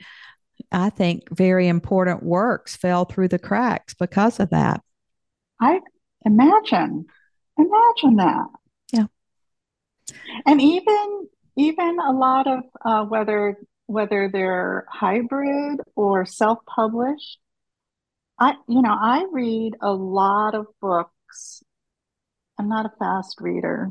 I 0.70 0.90
think, 0.90 1.22
very 1.30 1.68
important 1.68 2.22
works 2.22 2.76
fell 2.76 3.04
through 3.04 3.28
the 3.28 3.38
cracks 3.38 3.94
because 3.94 4.40
of 4.40 4.50
that. 4.50 4.80
I 5.60 5.80
imagine, 6.24 7.06
imagine 7.56 8.16
that. 8.16 8.46
Yeah. 8.92 9.06
And 10.44 10.60
even 10.60 11.28
even 11.56 11.98
a 12.00 12.12
lot 12.12 12.46
of 12.46 12.60
uh, 12.84 13.04
whether 13.04 13.56
whether 13.86 14.28
they're 14.32 14.86
hybrid 14.88 15.80
or 15.94 16.24
self-published, 16.24 17.38
I 18.38 18.54
you 18.68 18.82
know 18.82 18.96
I 18.98 19.26
read 19.30 19.74
a 19.80 19.92
lot 19.92 20.54
of 20.54 20.66
books. 20.80 21.62
I'm 22.58 22.68
not 22.68 22.86
a 22.86 22.92
fast 22.98 23.40
reader, 23.40 23.90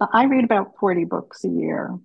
I 0.00 0.24
read 0.24 0.44
about 0.44 0.74
40 0.78 1.04
books 1.04 1.44
a 1.44 1.48
year. 1.48 1.96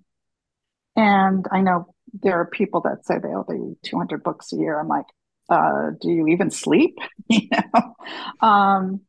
And 0.96 1.46
I 1.50 1.60
know 1.60 1.94
there 2.12 2.40
are 2.40 2.46
people 2.46 2.82
that 2.82 3.04
say 3.04 3.18
they 3.18 3.28
only 3.28 3.68
read 3.68 3.76
200 3.84 4.22
books 4.22 4.52
a 4.52 4.56
year. 4.56 4.78
I'm 4.78 4.88
like, 4.88 5.06
uh, 5.48 5.90
do 6.00 6.10
you 6.10 6.28
even 6.28 6.50
sleep? 6.50 6.96
you 7.28 7.48
know? 7.50 7.94
Um, 8.46 9.00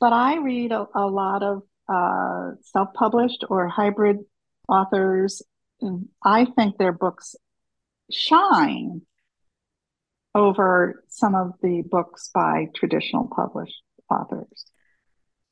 but 0.00 0.12
I 0.12 0.36
read 0.38 0.72
a, 0.72 0.86
a 0.94 1.06
lot 1.06 1.42
of 1.42 1.62
uh, 1.88 2.56
self 2.62 2.92
published 2.94 3.44
or 3.48 3.68
hybrid 3.68 4.18
authors. 4.68 5.42
I 6.24 6.44
think 6.44 6.78
their 6.78 6.92
books 6.92 7.36
shine 8.10 9.02
over 10.34 11.02
some 11.08 11.34
of 11.34 11.52
the 11.62 11.82
books 11.82 12.30
by 12.34 12.68
traditional 12.74 13.28
published 13.34 13.80
authors. 14.10 14.66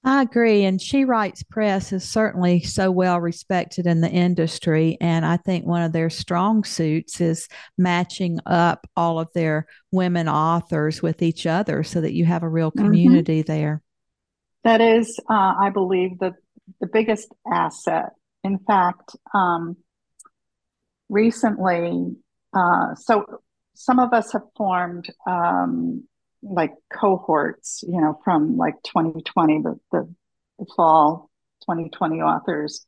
I 0.07 0.21
agree. 0.21 0.65
And 0.65 0.81
She 0.81 1.07
Writes 1.07 1.43
Press 1.43 1.91
is 1.91 2.05
certainly 2.07 2.61
so 2.61 2.91
well 2.91 3.19
respected 3.21 3.87
in 3.87 4.03
the 4.03 4.11
industry. 4.11 4.99
And 5.01 5.25
I 5.25 5.39
think 5.39 5.65
one 5.65 5.83
of 5.83 5.93
their 5.93 6.11
strong 6.11 6.63
suits 6.63 7.23
is 7.23 7.49
matching 7.79 8.39
up 8.45 8.87
all 8.97 9.19
of 9.19 9.33
their 9.33 9.67
women 9.91 10.29
authors 10.29 11.01
with 11.01 11.23
each 11.23 11.47
other 11.47 11.83
so 11.83 12.03
that 12.03 12.13
you 12.13 12.27
have 12.27 12.43
a 12.43 12.49
real 12.49 12.71
mm-hmm. 12.71 12.85
community 12.85 13.43
mm-hmm. 13.43 13.53
there. 13.53 13.83
That 14.63 14.83
is, 14.83 15.19
uh, 15.31 15.55
I 15.59 15.71
believe, 15.73 16.19
the, 16.19 16.35
the 16.81 16.87
biggest 16.87 17.33
asset. 17.51 18.11
In 18.43 18.59
fact, 18.59 19.17
um, 19.33 19.77
recently, 21.09 22.15
uh, 22.55 22.95
so 22.95 23.25
some 23.75 23.99
of 23.99 24.13
us 24.13 24.33
have 24.33 24.43
formed 24.55 25.07
um, 25.27 26.05
like 26.45 26.73
cohorts, 26.93 27.83
you 27.87 28.01
know, 28.01 28.21
from 28.25 28.57
like 28.57 28.75
2020, 28.85 29.63
the, 29.63 29.81
the, 29.91 30.15
the 30.59 30.67
fall 30.77 31.31
2020 31.63 32.21
authors. 32.21 32.87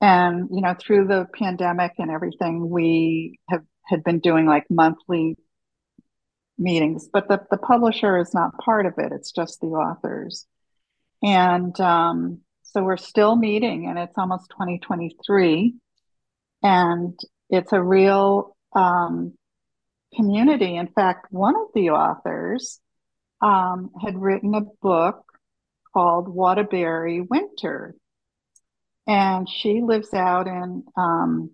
And, 0.00 0.48
you 0.50 0.62
know, 0.62 0.74
through 0.78 1.06
the 1.06 1.26
pandemic 1.34 1.92
and 1.98 2.10
everything, 2.10 2.68
we 2.68 3.38
have 3.48 3.62
had 3.86 4.02
been 4.02 4.20
doing 4.20 4.46
like 4.46 4.64
monthly 4.70 5.36
meetings, 6.58 7.08
but 7.12 7.28
the, 7.28 7.40
the 7.50 7.58
publisher 7.58 8.18
is 8.18 8.34
not 8.34 8.56
part 8.58 8.86
of 8.86 8.94
it. 8.98 9.12
It's 9.12 9.32
just 9.32 9.60
the 9.60 9.68
authors. 9.68 10.46
And 11.22 11.78
um, 11.80 12.40
so 12.62 12.82
we're 12.82 12.96
still 12.96 13.36
meeting 13.36 13.86
and 13.88 13.98
it's 13.98 14.16
almost 14.16 14.50
2023. 14.50 15.74
And 16.62 17.18
it's 17.48 17.72
a 17.72 17.82
real 17.82 18.56
um, 18.74 19.34
community. 20.14 20.76
In 20.76 20.88
fact, 20.88 21.26
one 21.30 21.56
of 21.56 21.68
the 21.74 21.90
authors 21.90 22.80
um, 23.40 23.90
had 24.00 24.20
written 24.20 24.54
a 24.54 24.62
book 24.82 25.24
called 25.92 26.28
Waterbury 26.28 27.20
Winter. 27.20 27.94
And 29.06 29.48
she 29.48 29.80
lives 29.82 30.14
out 30.14 30.46
in 30.46 30.84
um, 30.96 31.50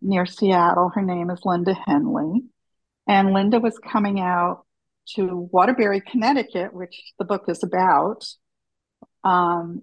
near 0.00 0.26
Seattle. 0.26 0.90
Her 0.94 1.02
name 1.02 1.30
is 1.30 1.40
Linda 1.44 1.74
Henley. 1.74 2.42
And 3.06 3.32
Linda 3.32 3.60
was 3.60 3.78
coming 3.78 4.20
out 4.20 4.64
to 5.14 5.48
Waterbury, 5.52 6.00
Connecticut, 6.00 6.72
which 6.72 7.12
the 7.18 7.24
book 7.24 7.44
is 7.48 7.62
about, 7.62 8.24
um, 9.22 9.82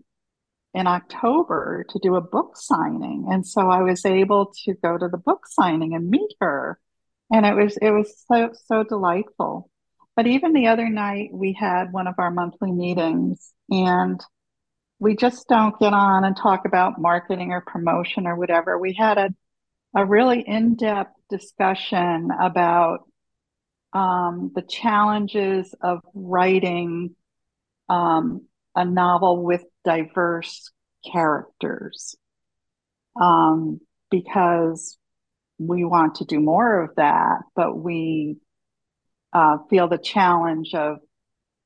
in 0.74 0.88
October 0.88 1.86
to 1.90 2.00
do 2.00 2.16
a 2.16 2.22
book 2.22 2.58
signing. 2.58 3.28
And 3.30 3.46
so 3.46 3.70
I 3.70 3.82
was 3.84 4.06
able 4.06 4.52
to 4.66 4.74
go 4.74 4.98
to 4.98 5.08
the 5.08 5.18
book 5.18 5.46
signing 5.48 5.94
and 5.94 6.10
meet 6.10 6.34
her. 6.42 6.80
And 7.34 7.46
it 7.46 7.56
was 7.56 7.78
it 7.82 7.92
was 7.92 8.24
so 8.32 8.52
so 8.68 8.84
delightful. 8.84 9.70
But 10.16 10.28
even 10.28 10.54
the 10.54 10.68
other 10.68 10.88
night 10.88 11.32
we 11.34 11.54
had 11.54 11.92
one 11.92 12.08
of 12.08 12.16
our 12.20 12.32
monthly 12.32 12.72
meetings 12.72 13.52
and 13.70 14.22
we 15.00 15.16
just 15.18 15.48
don't 15.50 15.78
get 15.80 15.94
on 15.94 16.24
and 16.24 16.38
talk 16.38 16.66
about 16.66 17.02
marketing 17.02 17.52
or 17.52 17.62
promotion 17.62 18.28
or 18.28 18.36
whatever. 18.36 18.78
We 18.78 18.94
had 18.94 19.18
a 19.18 19.30
a 19.96 20.06
really 20.06 20.42
in-depth 20.42 21.16
discussion 21.30 22.30
about 22.40 23.08
um, 23.94 24.52
the 24.56 24.64
challenges 24.64 25.76
of 25.82 26.00
writing 26.16 27.16
um, 27.90 28.48
a 28.76 28.86
novel 28.86 29.44
with 29.44 29.64
diverse 29.86 30.72
characters 31.12 32.16
um, 33.20 33.80
because 34.10 34.98
we 35.68 35.84
want 35.84 36.16
to 36.16 36.26
do 36.26 36.40
more 36.40 36.84
of 36.84 36.96
that, 36.96 37.40
but 37.56 37.78
we 37.78 38.38
uh, 39.34 39.58
feel 39.70 39.88
the 39.88 39.98
challenge 39.98 40.74
of 40.74 40.98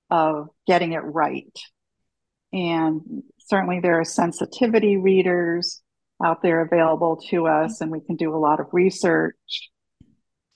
of 0.10 0.48
getting 0.66 0.94
it 0.94 1.04
right. 1.04 1.58
And 2.54 3.24
certainly, 3.40 3.80
there 3.82 4.00
are 4.00 4.06
sensitivity 4.06 4.98
readers 4.98 5.82
out 6.24 6.42
there 6.42 6.62
available 6.62 7.18
to 7.30 7.48
us, 7.48 7.82
and 7.82 7.92
we 7.92 8.00
can 8.00 8.16
do 8.16 8.36
a 8.36 8.40
lot 8.40 8.60
of 8.60 8.68
research. 8.72 9.70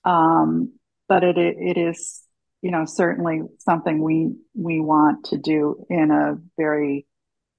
Um, 0.04 0.72
but 1.08 1.22
it 1.22 1.36
it 1.36 1.76
is 1.76 2.22
you 2.62 2.70
know 2.70 2.84
certainly 2.86 3.42
something 3.58 4.02
we 4.02 4.34
we 4.54 4.80
want 4.80 5.26
to 5.26 5.36
do 5.36 5.84
in 5.90 6.10
a 6.10 6.38
very 6.56 7.06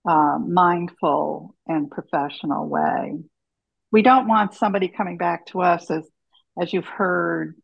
uh, 0.07 0.37
mindful 0.39 1.55
and 1.67 1.89
professional 1.89 2.67
way. 2.67 3.19
We 3.93 4.01
don't 4.01 4.27
want 4.27 4.55
somebody 4.55 4.87
coming 4.87 5.17
back 5.17 5.45
to 5.47 5.61
us 5.61 5.89
as 5.91 6.03
as 6.59 6.73
you've 6.73 6.87
heard 6.87 7.55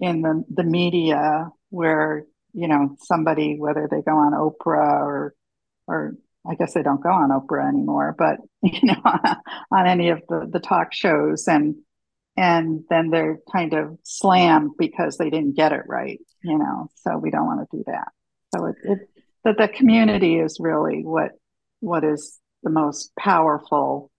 in 0.00 0.20
the 0.20 0.44
the 0.52 0.64
media 0.64 1.48
where 1.70 2.26
you 2.52 2.66
know 2.66 2.96
somebody 3.00 3.56
whether 3.58 3.88
they 3.88 4.02
go 4.02 4.16
on 4.16 4.32
Oprah 4.32 5.00
or 5.00 5.34
or 5.86 6.16
I 6.46 6.56
guess 6.56 6.74
they 6.74 6.82
don't 6.82 7.02
go 7.02 7.10
on 7.10 7.30
Oprah 7.30 7.68
anymore, 7.68 8.14
but 8.18 8.38
you 8.62 8.88
know 8.88 9.00
on 9.70 9.86
any 9.86 10.10
of 10.10 10.20
the 10.28 10.48
the 10.52 10.60
talk 10.60 10.92
shows 10.92 11.46
and 11.46 11.76
and 12.36 12.82
then 12.90 13.10
they're 13.10 13.38
kind 13.52 13.72
of 13.74 13.98
slammed 14.02 14.72
because 14.78 15.16
they 15.16 15.30
didn't 15.30 15.54
get 15.54 15.72
it 15.72 15.84
right, 15.86 16.18
you 16.42 16.58
know. 16.58 16.90
So 16.96 17.18
we 17.18 17.30
don't 17.30 17.46
want 17.46 17.70
to 17.70 17.76
do 17.76 17.84
that. 17.86 18.08
So 18.52 18.66
it, 18.66 18.76
it 18.82 18.98
that 19.44 19.58
the 19.58 19.68
community 19.68 20.38
is 20.40 20.58
really 20.58 21.02
what 21.04 21.32
what 21.78 22.02
is 22.02 22.40
the 22.64 22.70
most 22.70 23.12
powerful 23.16 24.11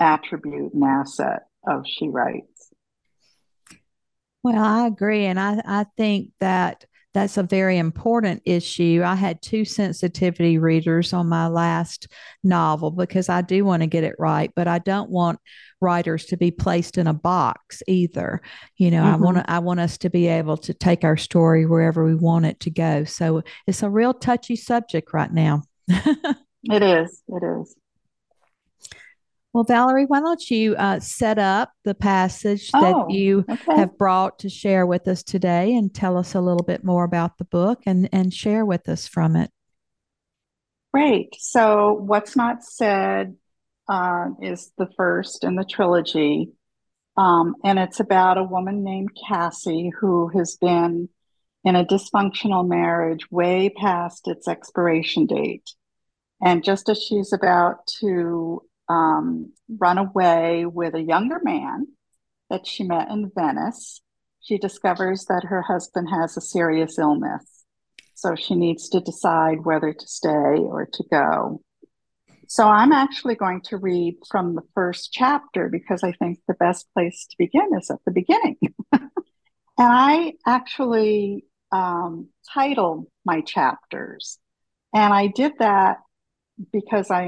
attribute 0.00 0.72
and 0.72 0.84
asset 0.84 1.42
of 1.66 1.84
She 1.86 2.08
Writes. 2.08 2.72
Well, 4.42 4.62
I 4.62 4.86
agree, 4.86 5.26
and 5.26 5.38
I 5.38 5.60
I 5.66 5.86
think 5.96 6.30
that 6.40 6.86
that's 7.12 7.36
a 7.36 7.42
very 7.42 7.78
important 7.78 8.42
issue. 8.44 9.02
I 9.04 9.16
had 9.16 9.42
two 9.42 9.64
sensitivity 9.64 10.58
readers 10.58 11.12
on 11.12 11.28
my 11.28 11.48
last 11.48 12.06
novel 12.44 12.92
because 12.92 13.28
I 13.28 13.42
do 13.42 13.64
want 13.64 13.82
to 13.82 13.88
get 13.88 14.04
it 14.04 14.14
right, 14.18 14.50
but 14.54 14.68
I 14.68 14.78
don't 14.78 15.10
want 15.10 15.40
writers 15.80 16.26
to 16.26 16.36
be 16.36 16.52
placed 16.52 16.98
in 16.98 17.08
a 17.08 17.14
box 17.14 17.82
either. 17.88 18.40
You 18.76 18.92
know, 18.92 19.02
mm-hmm. 19.02 19.14
I 19.14 19.16
want 19.16 19.36
to, 19.38 19.50
I 19.50 19.58
want 19.58 19.80
us 19.80 19.98
to 19.98 20.10
be 20.10 20.28
able 20.28 20.56
to 20.58 20.72
take 20.72 21.02
our 21.02 21.16
story 21.16 21.66
wherever 21.66 22.04
we 22.04 22.14
want 22.14 22.46
it 22.46 22.60
to 22.60 22.70
go. 22.70 23.04
So 23.04 23.42
it's 23.66 23.82
a 23.82 23.90
real 23.90 24.14
touchy 24.14 24.54
subject 24.54 25.12
right 25.12 25.32
now. 25.32 25.62
it 25.88 26.82
is. 26.82 27.22
It 27.28 27.42
is. 27.42 27.74
Well, 29.52 29.64
Valerie, 29.64 30.04
why 30.06 30.20
don't 30.20 30.48
you 30.48 30.76
uh, 30.76 31.00
set 31.00 31.38
up 31.38 31.72
the 31.84 31.94
passage 31.94 32.70
that 32.70 32.94
oh, 32.94 33.08
you 33.08 33.44
okay. 33.48 33.76
have 33.76 33.98
brought 33.98 34.38
to 34.40 34.48
share 34.48 34.86
with 34.86 35.08
us 35.08 35.24
today 35.24 35.74
and 35.74 35.92
tell 35.92 36.16
us 36.16 36.34
a 36.34 36.40
little 36.40 36.62
bit 36.62 36.84
more 36.84 37.02
about 37.02 37.36
the 37.36 37.44
book 37.44 37.82
and, 37.84 38.08
and 38.12 38.32
share 38.32 38.64
with 38.64 38.88
us 38.88 39.08
from 39.08 39.34
it? 39.34 39.50
Great. 40.94 41.34
So, 41.38 41.94
What's 41.94 42.36
Not 42.36 42.62
Said 42.62 43.36
uh, 43.88 44.26
is 44.40 44.70
the 44.78 44.88
first 44.96 45.42
in 45.42 45.56
the 45.56 45.64
trilogy. 45.64 46.52
Um, 47.16 47.56
and 47.64 47.78
it's 47.78 47.98
about 47.98 48.38
a 48.38 48.44
woman 48.44 48.84
named 48.84 49.10
Cassie 49.28 49.90
who 50.00 50.28
has 50.28 50.56
been 50.60 51.08
in 51.64 51.76
a 51.76 51.84
dysfunctional 51.84 52.66
marriage 52.66 53.30
way 53.30 53.68
past 53.68 54.28
its 54.28 54.46
expiration 54.46 55.26
date. 55.26 55.70
And 56.40 56.64
just 56.64 56.88
as 56.88 57.02
she's 57.02 57.32
about 57.32 57.86
to 58.00 58.62
um, 58.90 59.52
run 59.68 59.98
away 59.98 60.66
with 60.66 60.94
a 60.94 61.00
younger 61.00 61.40
man 61.42 61.86
that 62.50 62.66
she 62.66 62.82
met 62.82 63.08
in 63.08 63.30
Venice. 63.32 64.02
She 64.42 64.58
discovers 64.58 65.26
that 65.26 65.44
her 65.44 65.62
husband 65.62 66.08
has 66.10 66.36
a 66.36 66.40
serious 66.40 66.98
illness. 66.98 67.64
So 68.14 68.34
she 68.34 68.56
needs 68.56 68.88
to 68.90 69.00
decide 69.00 69.64
whether 69.64 69.92
to 69.92 70.06
stay 70.06 70.28
or 70.58 70.88
to 70.92 71.04
go. 71.10 71.62
So 72.48 72.66
I'm 72.66 72.90
actually 72.90 73.36
going 73.36 73.60
to 73.66 73.76
read 73.76 74.16
from 74.28 74.56
the 74.56 74.62
first 74.74 75.12
chapter 75.12 75.68
because 75.68 76.02
I 76.02 76.12
think 76.12 76.40
the 76.48 76.54
best 76.54 76.88
place 76.92 77.28
to 77.30 77.36
begin 77.38 77.70
is 77.78 77.90
at 77.90 78.00
the 78.04 78.10
beginning. 78.10 78.56
and 78.92 79.08
I 79.78 80.32
actually 80.44 81.44
um, 81.70 82.28
titled 82.52 83.06
my 83.24 83.42
chapters. 83.42 84.38
And 84.92 85.14
I 85.14 85.28
did 85.28 85.52
that 85.60 85.98
because 86.72 87.12
I 87.12 87.22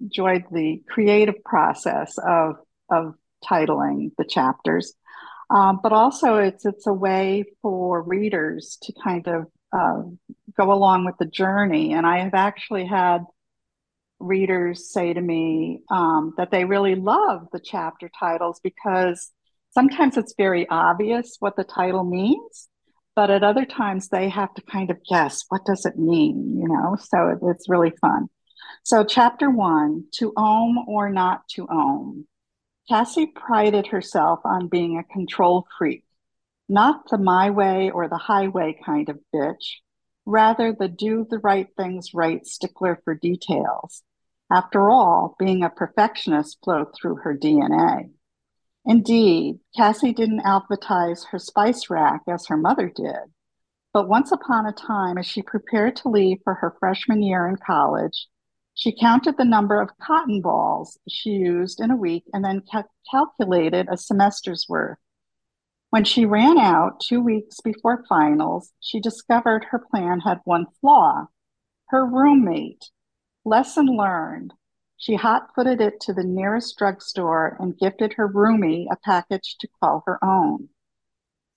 enjoyed 0.00 0.44
the 0.52 0.82
creative 0.88 1.42
process 1.44 2.16
of 2.18 2.56
of 2.90 3.14
titling 3.44 4.10
the 4.18 4.24
chapters, 4.24 4.94
um, 5.50 5.80
but 5.82 5.92
also 5.92 6.36
it's 6.36 6.64
it's 6.64 6.86
a 6.86 6.92
way 6.92 7.44
for 7.62 8.02
readers 8.02 8.78
to 8.82 8.92
kind 9.04 9.26
of 9.28 9.46
uh, 9.72 10.02
go 10.56 10.72
along 10.72 11.04
with 11.04 11.16
the 11.18 11.26
journey. 11.26 11.92
And 11.92 12.06
I 12.06 12.20
have 12.20 12.34
actually 12.34 12.86
had 12.86 13.24
readers 14.20 14.92
say 14.92 15.12
to 15.12 15.20
me 15.20 15.80
um, 15.90 16.34
that 16.36 16.50
they 16.50 16.64
really 16.64 16.94
love 16.94 17.48
the 17.52 17.60
chapter 17.60 18.10
titles 18.18 18.60
because 18.62 19.30
sometimes 19.70 20.16
it's 20.16 20.34
very 20.36 20.68
obvious 20.68 21.36
what 21.38 21.56
the 21.56 21.64
title 21.64 22.04
means 22.04 22.68
but 23.14 23.30
at 23.30 23.42
other 23.42 23.64
times 23.64 24.08
they 24.08 24.28
have 24.28 24.52
to 24.54 24.62
kind 24.62 24.90
of 24.90 24.98
guess 25.08 25.44
what 25.48 25.64
does 25.64 25.84
it 25.84 25.98
mean? 25.98 26.56
You 26.60 26.68
know 26.68 26.96
so 26.98 27.28
it, 27.28 27.38
it's 27.50 27.68
really 27.68 27.92
fun 28.00 28.28
so, 28.82 29.04
chapter 29.04 29.50
one 29.50 30.04
to 30.14 30.32
own 30.36 30.84
or 30.86 31.10
not 31.10 31.46
to 31.50 31.66
own. 31.70 32.26
Cassie 32.88 33.26
prided 33.26 33.88
herself 33.88 34.40
on 34.44 34.68
being 34.68 34.98
a 34.98 35.04
control 35.04 35.66
freak, 35.76 36.04
not 36.68 37.10
the 37.10 37.18
my 37.18 37.50
way 37.50 37.90
or 37.90 38.08
the 38.08 38.16
highway 38.16 38.78
kind 38.84 39.08
of 39.08 39.18
bitch, 39.34 39.76
rather 40.24 40.72
the 40.72 40.88
do 40.88 41.26
the 41.28 41.38
right 41.38 41.68
things 41.76 42.14
right 42.14 42.46
stickler 42.46 43.00
for 43.04 43.14
details. 43.14 44.02
After 44.50 44.88
all, 44.90 45.36
being 45.38 45.62
a 45.62 45.70
perfectionist 45.70 46.58
flowed 46.64 46.94
through 46.94 47.16
her 47.16 47.36
DNA. 47.36 48.10
Indeed, 48.86 49.60
Cassie 49.76 50.14
didn't 50.14 50.44
alphabetize 50.44 51.26
her 51.26 51.38
spice 51.38 51.90
rack 51.90 52.22
as 52.26 52.46
her 52.46 52.56
mother 52.56 52.88
did. 52.88 53.32
But 53.92 54.08
once 54.08 54.32
upon 54.32 54.64
a 54.64 54.72
time, 54.72 55.18
as 55.18 55.26
she 55.26 55.42
prepared 55.42 55.96
to 55.96 56.08
leave 56.08 56.38
for 56.42 56.54
her 56.54 56.74
freshman 56.78 57.22
year 57.22 57.46
in 57.46 57.56
college, 57.56 58.28
She 58.78 58.92
counted 58.92 59.36
the 59.36 59.44
number 59.44 59.80
of 59.80 59.98
cotton 59.98 60.40
balls 60.40 61.00
she 61.08 61.30
used 61.30 61.80
in 61.80 61.90
a 61.90 61.96
week 61.96 62.22
and 62.32 62.44
then 62.44 62.62
ca- 62.70 62.84
calculated 63.10 63.88
a 63.90 63.96
semester's 63.96 64.66
worth. 64.68 64.98
When 65.90 66.04
she 66.04 66.24
ran 66.24 66.58
out 66.58 67.00
two 67.00 67.20
weeks 67.20 67.60
before 67.60 68.04
finals, 68.08 68.72
she 68.78 69.00
discovered 69.00 69.64
her 69.64 69.80
plan 69.80 70.20
had 70.20 70.42
one 70.44 70.66
flaw. 70.80 71.26
Her 71.88 72.06
roommate, 72.06 72.92
lesson 73.44 73.86
learned, 73.86 74.54
she 74.96 75.16
hot 75.16 75.52
footed 75.56 75.80
it 75.80 75.98
to 76.02 76.12
the 76.12 76.22
nearest 76.22 76.78
drugstore 76.78 77.56
and 77.58 77.76
gifted 77.76 78.12
her 78.12 78.28
roomie 78.28 78.86
a 78.92 78.96
package 78.96 79.56
to 79.58 79.68
call 79.80 80.04
her 80.06 80.24
own. 80.24 80.68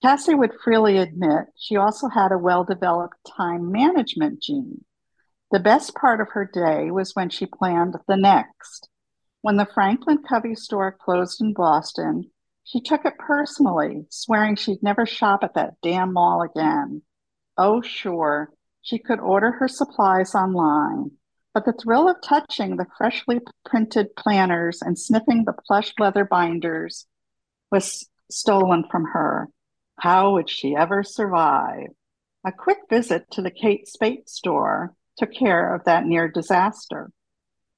Cassie 0.02 0.34
would 0.34 0.60
freely 0.64 0.98
admit 0.98 1.50
she 1.56 1.76
also 1.76 2.08
had 2.08 2.32
a 2.32 2.40
well 2.40 2.64
developed 2.64 3.18
time 3.28 3.72
management 3.72 4.42
gene. 4.42 4.86
The 5.52 5.60
best 5.60 5.94
part 5.96 6.22
of 6.22 6.30
her 6.30 6.46
day 6.46 6.92
was 6.92 7.14
when 7.14 7.30
she 7.30 7.46
planned 7.46 7.98
the 8.08 8.16
next. 8.16 8.88
When 9.42 9.58
the 9.58 9.66
Franklin 9.66 10.20
Covey 10.24 10.56
store 10.56 10.94
closed 10.94 11.42
in 11.42 11.52
Boston, 11.52 12.32
she 12.64 12.80
took 12.80 13.04
it 13.04 13.18
personally, 13.18 14.06
swearing 14.10 14.56
she'd 14.56 14.82
never 14.82 15.06
shop 15.06 15.44
at 15.44 15.54
that 15.56 15.74
damn 15.82 16.14
mall 16.14 16.42
again. 16.42 17.02
Oh, 17.58 17.82
sure, 17.82 18.54
she 18.82 18.98
could 18.98 19.20
order 19.20 19.52
her 19.52 19.68
supplies 19.68 20.34
online, 20.34 21.12
but 21.54 21.66
the 21.66 21.74
thrill 21.74 22.08
of 22.08 22.22
touching 22.24 22.78
the 22.78 22.88
freshly 22.98 23.42
printed 23.66 24.16
planners 24.16 24.82
and 24.82 24.98
sniffing 24.98 25.44
the 25.44 25.54
plush 25.68 25.94
leather 26.00 26.24
binders 26.24 27.08
was 27.70 28.08
stolen 28.30 28.86
from 28.90 29.04
her. 29.12 29.50
How 30.00 30.32
would 30.32 30.50
she 30.50 30.78
ever 30.78 31.04
survive? 31.04 31.88
A 32.46 32.54
quick 32.54 32.80
visit 32.90 33.30
to 33.32 33.42
the 33.42 33.52
Kate 33.52 33.86
Spade 33.86 34.30
store 34.30 34.96
took 35.18 35.34
care 35.34 35.74
of 35.74 35.84
that 35.86 36.06
near 36.06 36.28
disaster. 36.28 37.12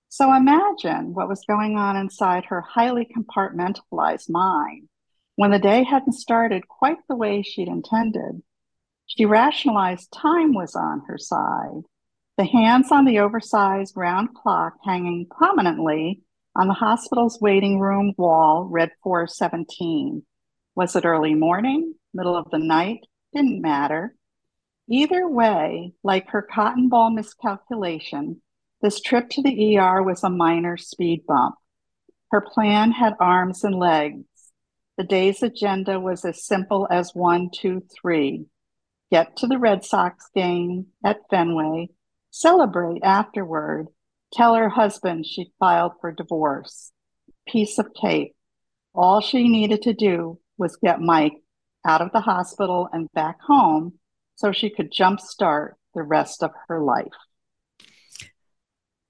So 0.10 0.34
imagine 0.34 1.14
what 1.14 1.28
was 1.28 1.44
going 1.48 1.76
on 1.76 1.96
inside 1.96 2.46
her 2.46 2.62
highly 2.62 3.08
compartmentalized 3.18 4.30
mind 4.30 4.90
when 5.36 5.52
the 5.52 5.60
day 5.60 5.84
hadn't 5.84 6.14
started 6.14 6.68
quite 6.68 6.98
the 7.10 7.16
way 7.16 7.42
she'd 7.42 7.68
intended. 7.68 8.44
She 9.08 9.26
rationalized 9.26 10.12
time 10.12 10.54
was 10.54 10.76
on 10.76 11.02
her 11.08 11.18
side. 11.18 11.82
The 12.38 12.46
hands 12.46 12.92
on 12.92 13.06
the 13.06 13.20
oversized 13.20 13.96
round 13.96 14.36
clock 14.36 14.74
hanging 14.84 15.28
prominently 15.30 16.22
on 16.56 16.68
the 16.68 16.74
hospital's 16.74 17.42
waiting 17.42 17.80
room 17.80 18.14
wall 18.18 18.68
read 18.70 18.92
417. 19.04 20.24
Was 20.76 20.96
it 20.96 21.06
early 21.06 21.34
morning, 21.34 21.96
middle 22.14 22.36
of 22.36 22.50
the 22.52 22.60
night? 22.60 23.06
Didn't 23.34 23.62
matter. 23.62 24.16
Either 24.90 25.28
way, 25.28 25.94
like 26.04 26.30
her 26.30 26.42
cotton 26.42 26.90
ball 26.90 27.10
miscalculation, 27.10 28.42
this 28.82 29.00
trip 29.00 29.30
to 29.30 29.42
the 29.42 29.78
ER 29.78 30.04
was 30.04 30.24
a 30.24 30.30
minor 30.30 30.78
speed 30.78 31.26
bump. 31.26 31.56
Her 32.32 32.42
plan 32.42 32.92
had 32.92 33.14
arms 33.20 33.64
and 33.64 33.76
legs. 33.76 34.26
The 34.98 35.04
day's 35.04 35.42
agenda 35.42 36.00
was 36.00 36.26
as 36.26 36.46
simple 36.46 36.88
as 36.92 37.16
one, 37.16 37.50
two, 37.54 37.84
three. 37.94 38.46
Get 39.12 39.38
to 39.38 39.48
the 39.48 39.58
Red 39.58 39.86
Sox 39.86 40.30
game 40.36 40.88
at 41.04 41.22
Fenway 41.30 41.90
celebrate 42.34 43.04
afterward, 43.04 43.88
tell 44.34 44.56
her 44.56 44.70
husband 44.70 45.26
she'd 45.26 45.52
filed 45.60 45.94
for 46.02 46.12
divorce. 46.12 46.92
Piece 47.48 47.78
of 47.78 47.94
cake. 47.94 48.34
All 48.94 49.22
she 49.22 49.48
needed 49.48 49.84
to 49.84 49.94
do 49.94 50.40
was 50.58 50.76
get 50.76 51.00
Mike 51.00 51.42
out 51.86 52.02
of 52.02 52.12
the 52.12 52.22
hospital 52.22 52.90
and 52.92 53.12
back 53.14 53.40
home 53.42 53.94
so 54.36 54.52
she 54.52 54.70
could 54.70 54.92
jumpstart 54.92 55.74
the 55.94 56.04
rest 56.04 56.44
of 56.44 56.52
her 56.68 56.82
life. 56.82 57.08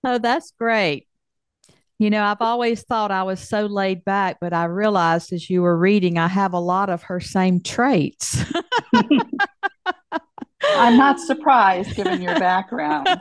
Oh, 0.04 0.18
that's 0.18 0.52
great. 0.60 1.08
You 2.00 2.10
know, 2.10 2.24
I've 2.24 2.42
always 2.42 2.82
thought 2.84 3.12
I 3.12 3.24
was 3.24 3.40
so 3.40 3.66
laid 3.66 4.04
back, 4.04 4.38
but 4.42 4.52
I 4.52 4.66
realized 4.66 5.32
as 5.32 5.50
you 5.50 5.62
were 5.62 5.78
reading, 5.78 6.18
I 6.18 6.28
have 6.28 6.54
a 6.54 6.60
lot 6.60 6.90
of 6.90 7.04
her 7.04 7.20
same 7.20 7.62
traits. 7.62 8.44
I'm 10.76 10.98
not 10.98 11.20
surprised 11.20 11.96
given 11.96 12.22
your 12.22 12.38
background. 12.40 13.08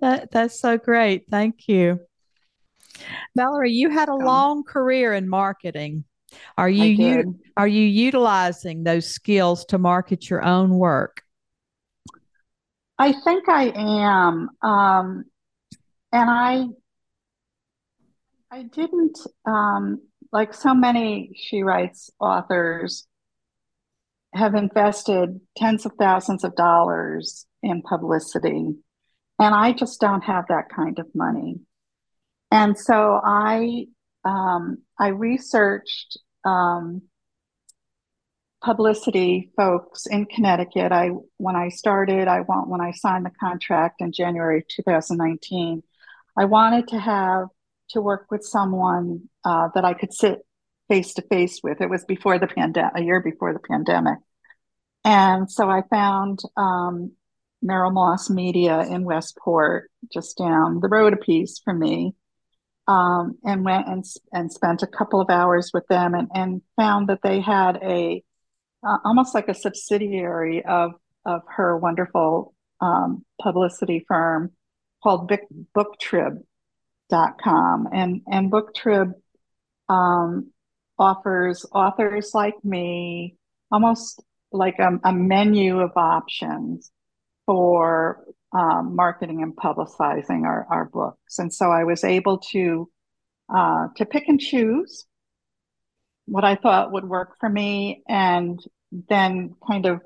that, 0.00 0.28
that's 0.30 0.60
so 0.60 0.76
great. 0.76 1.24
Thank 1.30 1.66
you. 1.66 2.00
Valerie, 3.36 3.72
you 3.72 3.90
had 3.90 4.08
a 4.08 4.12
um, 4.12 4.24
long 4.24 4.64
career 4.64 5.14
in 5.14 5.28
marketing. 5.28 6.04
Are 6.56 6.70
you, 6.70 7.38
are 7.56 7.68
you 7.68 7.82
utilizing 7.86 8.84
those 8.84 9.06
skills 9.06 9.64
to 9.66 9.78
market 9.78 10.30
your 10.30 10.44
own 10.44 10.70
work? 10.70 11.22
I 12.98 13.12
think 13.12 13.48
I 13.48 13.72
am. 13.74 14.50
Um, 14.62 15.24
and 16.12 16.30
I 16.30 16.66
I 18.50 18.64
didn't 18.64 19.18
um, 19.46 20.02
like 20.32 20.54
so 20.54 20.74
many 20.74 21.32
she 21.36 21.62
writes 21.62 22.10
authors 22.18 23.06
have 24.34 24.54
invested 24.54 25.40
tens 25.56 25.86
of 25.86 25.92
thousands 25.98 26.44
of 26.44 26.54
dollars 26.56 27.46
in 27.62 27.82
publicity. 27.82 28.74
And 29.38 29.54
I 29.54 29.72
just 29.72 30.00
don't 30.00 30.22
have 30.22 30.46
that 30.48 30.68
kind 30.68 30.98
of 30.98 31.06
money. 31.14 31.60
And 32.50 32.76
so 32.76 33.20
I 33.24 33.86
um, 34.24 34.78
I 35.00 35.08
researched 35.08 36.18
um, 36.44 37.02
publicity 38.62 39.50
folks 39.56 40.06
in 40.06 40.26
Connecticut. 40.26 40.92
I 40.92 41.08
when 41.38 41.56
I 41.56 41.70
started, 41.70 42.28
I 42.28 42.42
want 42.42 42.68
when 42.68 42.82
I 42.82 42.92
signed 42.92 43.24
the 43.24 43.32
contract 43.40 44.02
in 44.02 44.12
January 44.12 44.62
2019, 44.68 45.82
I 46.36 46.44
wanted 46.44 46.88
to 46.88 46.98
have 46.98 47.48
to 47.90 48.02
work 48.02 48.26
with 48.30 48.44
someone 48.44 49.30
uh, 49.42 49.68
that 49.74 49.86
I 49.86 49.94
could 49.94 50.12
sit 50.12 50.40
face 50.88 51.14
to 51.14 51.22
face 51.22 51.60
with. 51.62 51.80
It 51.80 51.88
was 51.88 52.04
before 52.04 52.38
the 52.38 52.46
pandemic, 52.46 52.92
a 52.94 53.02
year 53.02 53.20
before 53.22 53.54
the 53.54 53.58
pandemic. 53.58 54.18
And 55.02 55.50
so 55.50 55.70
I 55.70 55.80
found 55.88 56.40
um, 56.58 57.12
Meryl 57.64 57.92
Moss 57.92 58.28
Media 58.28 58.80
in 58.80 59.04
Westport, 59.04 59.90
just 60.12 60.36
down 60.36 60.80
the 60.80 60.88
road 60.88 61.14
a 61.14 61.16
piece 61.16 61.58
from 61.64 61.78
me, 61.78 62.14
um, 62.88 63.38
and 63.44 63.64
went 63.64 63.88
and, 63.88 64.04
and 64.32 64.52
spent 64.52 64.82
a 64.82 64.86
couple 64.86 65.20
of 65.20 65.30
hours 65.30 65.70
with 65.72 65.86
them 65.88 66.14
and, 66.14 66.28
and 66.34 66.62
found 66.76 67.08
that 67.08 67.20
they 67.22 67.40
had 67.40 67.78
a 67.82 68.22
uh, 68.82 68.96
almost 69.04 69.34
like 69.34 69.48
a 69.48 69.54
subsidiary 69.54 70.64
of, 70.64 70.92
of 71.26 71.42
her 71.56 71.76
wonderful 71.76 72.54
um, 72.80 73.24
publicity 73.40 74.04
firm 74.08 74.50
called 75.02 75.28
Book, 75.28 75.40
BookTrib.com. 75.76 77.88
And, 77.92 78.22
and 78.30 78.50
BookTrib 78.50 79.12
um, 79.88 80.50
offers 80.98 81.66
authors 81.72 82.32
like 82.34 82.64
me 82.64 83.36
almost 83.70 84.22
like 84.52 84.78
a, 84.78 84.98
a 85.04 85.12
menu 85.12 85.80
of 85.80 85.92
options 85.96 86.90
for 87.46 88.24
um, 88.52 88.96
marketing 88.96 89.42
and 89.42 89.54
publicizing 89.56 90.44
our, 90.44 90.66
our 90.70 90.84
books. 90.86 91.38
And 91.38 91.52
so 91.52 91.70
I 91.70 91.84
was 91.84 92.04
able 92.04 92.38
to 92.52 92.90
uh, 93.52 93.88
to 93.96 94.04
pick 94.04 94.28
and 94.28 94.40
choose 94.40 95.06
what 96.26 96.44
I 96.44 96.54
thought 96.54 96.92
would 96.92 97.08
work 97.08 97.36
for 97.40 97.48
me, 97.48 98.02
and 98.08 98.60
then 98.92 99.56
kind 99.66 99.86
of 99.86 100.00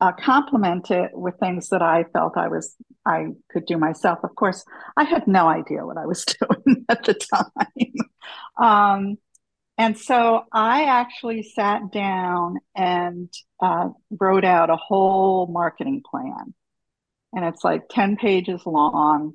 uh, 0.00 0.12
complement 0.12 0.90
it 0.90 1.10
with 1.12 1.38
things 1.38 1.68
that 1.68 1.82
I 1.82 2.04
felt 2.12 2.36
I 2.36 2.48
was 2.48 2.74
I 3.06 3.28
could 3.50 3.66
do 3.66 3.76
myself. 3.76 4.18
Of 4.24 4.34
course, 4.34 4.64
I 4.96 5.04
had 5.04 5.28
no 5.28 5.48
idea 5.48 5.86
what 5.86 5.98
I 5.98 6.06
was 6.06 6.24
doing 6.64 6.84
at 6.88 7.04
the 7.04 7.14
time. 7.14 7.92
um, 8.58 9.18
and 9.78 9.96
so 9.96 10.44
I 10.52 10.84
actually 10.84 11.42
sat 11.42 11.90
down 11.90 12.58
and 12.74 13.32
uh, 13.62 13.88
wrote 14.10 14.44
out 14.44 14.68
a 14.68 14.76
whole 14.76 15.46
marketing 15.46 16.02
plan. 16.08 16.54
And 17.32 17.44
it's 17.44 17.64
like 17.64 17.82
10 17.90 18.16
pages 18.16 18.62
long 18.66 19.34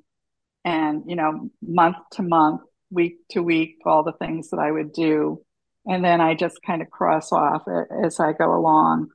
and, 0.64 1.04
you 1.08 1.16
know, 1.16 1.50
month 1.62 1.98
to 2.14 2.24
month, 2.24 2.62
week 2.92 3.18
to 3.32 3.42
week, 3.42 3.78
all 3.86 4.04
the 4.04 4.14
things 4.14 4.50
that 4.50 4.60
I 4.60 4.72
would 4.72 4.92
do. 4.94 5.42
And 5.86 6.04
then 6.04 6.20
I 6.20 6.34
just 6.34 6.60
kind 6.66 6.82
of 6.82 6.90
cross 6.90 7.32
off 7.32 7.64
as 8.04 8.20
I 8.20 8.34
go 8.34 8.54
along. 8.54 9.10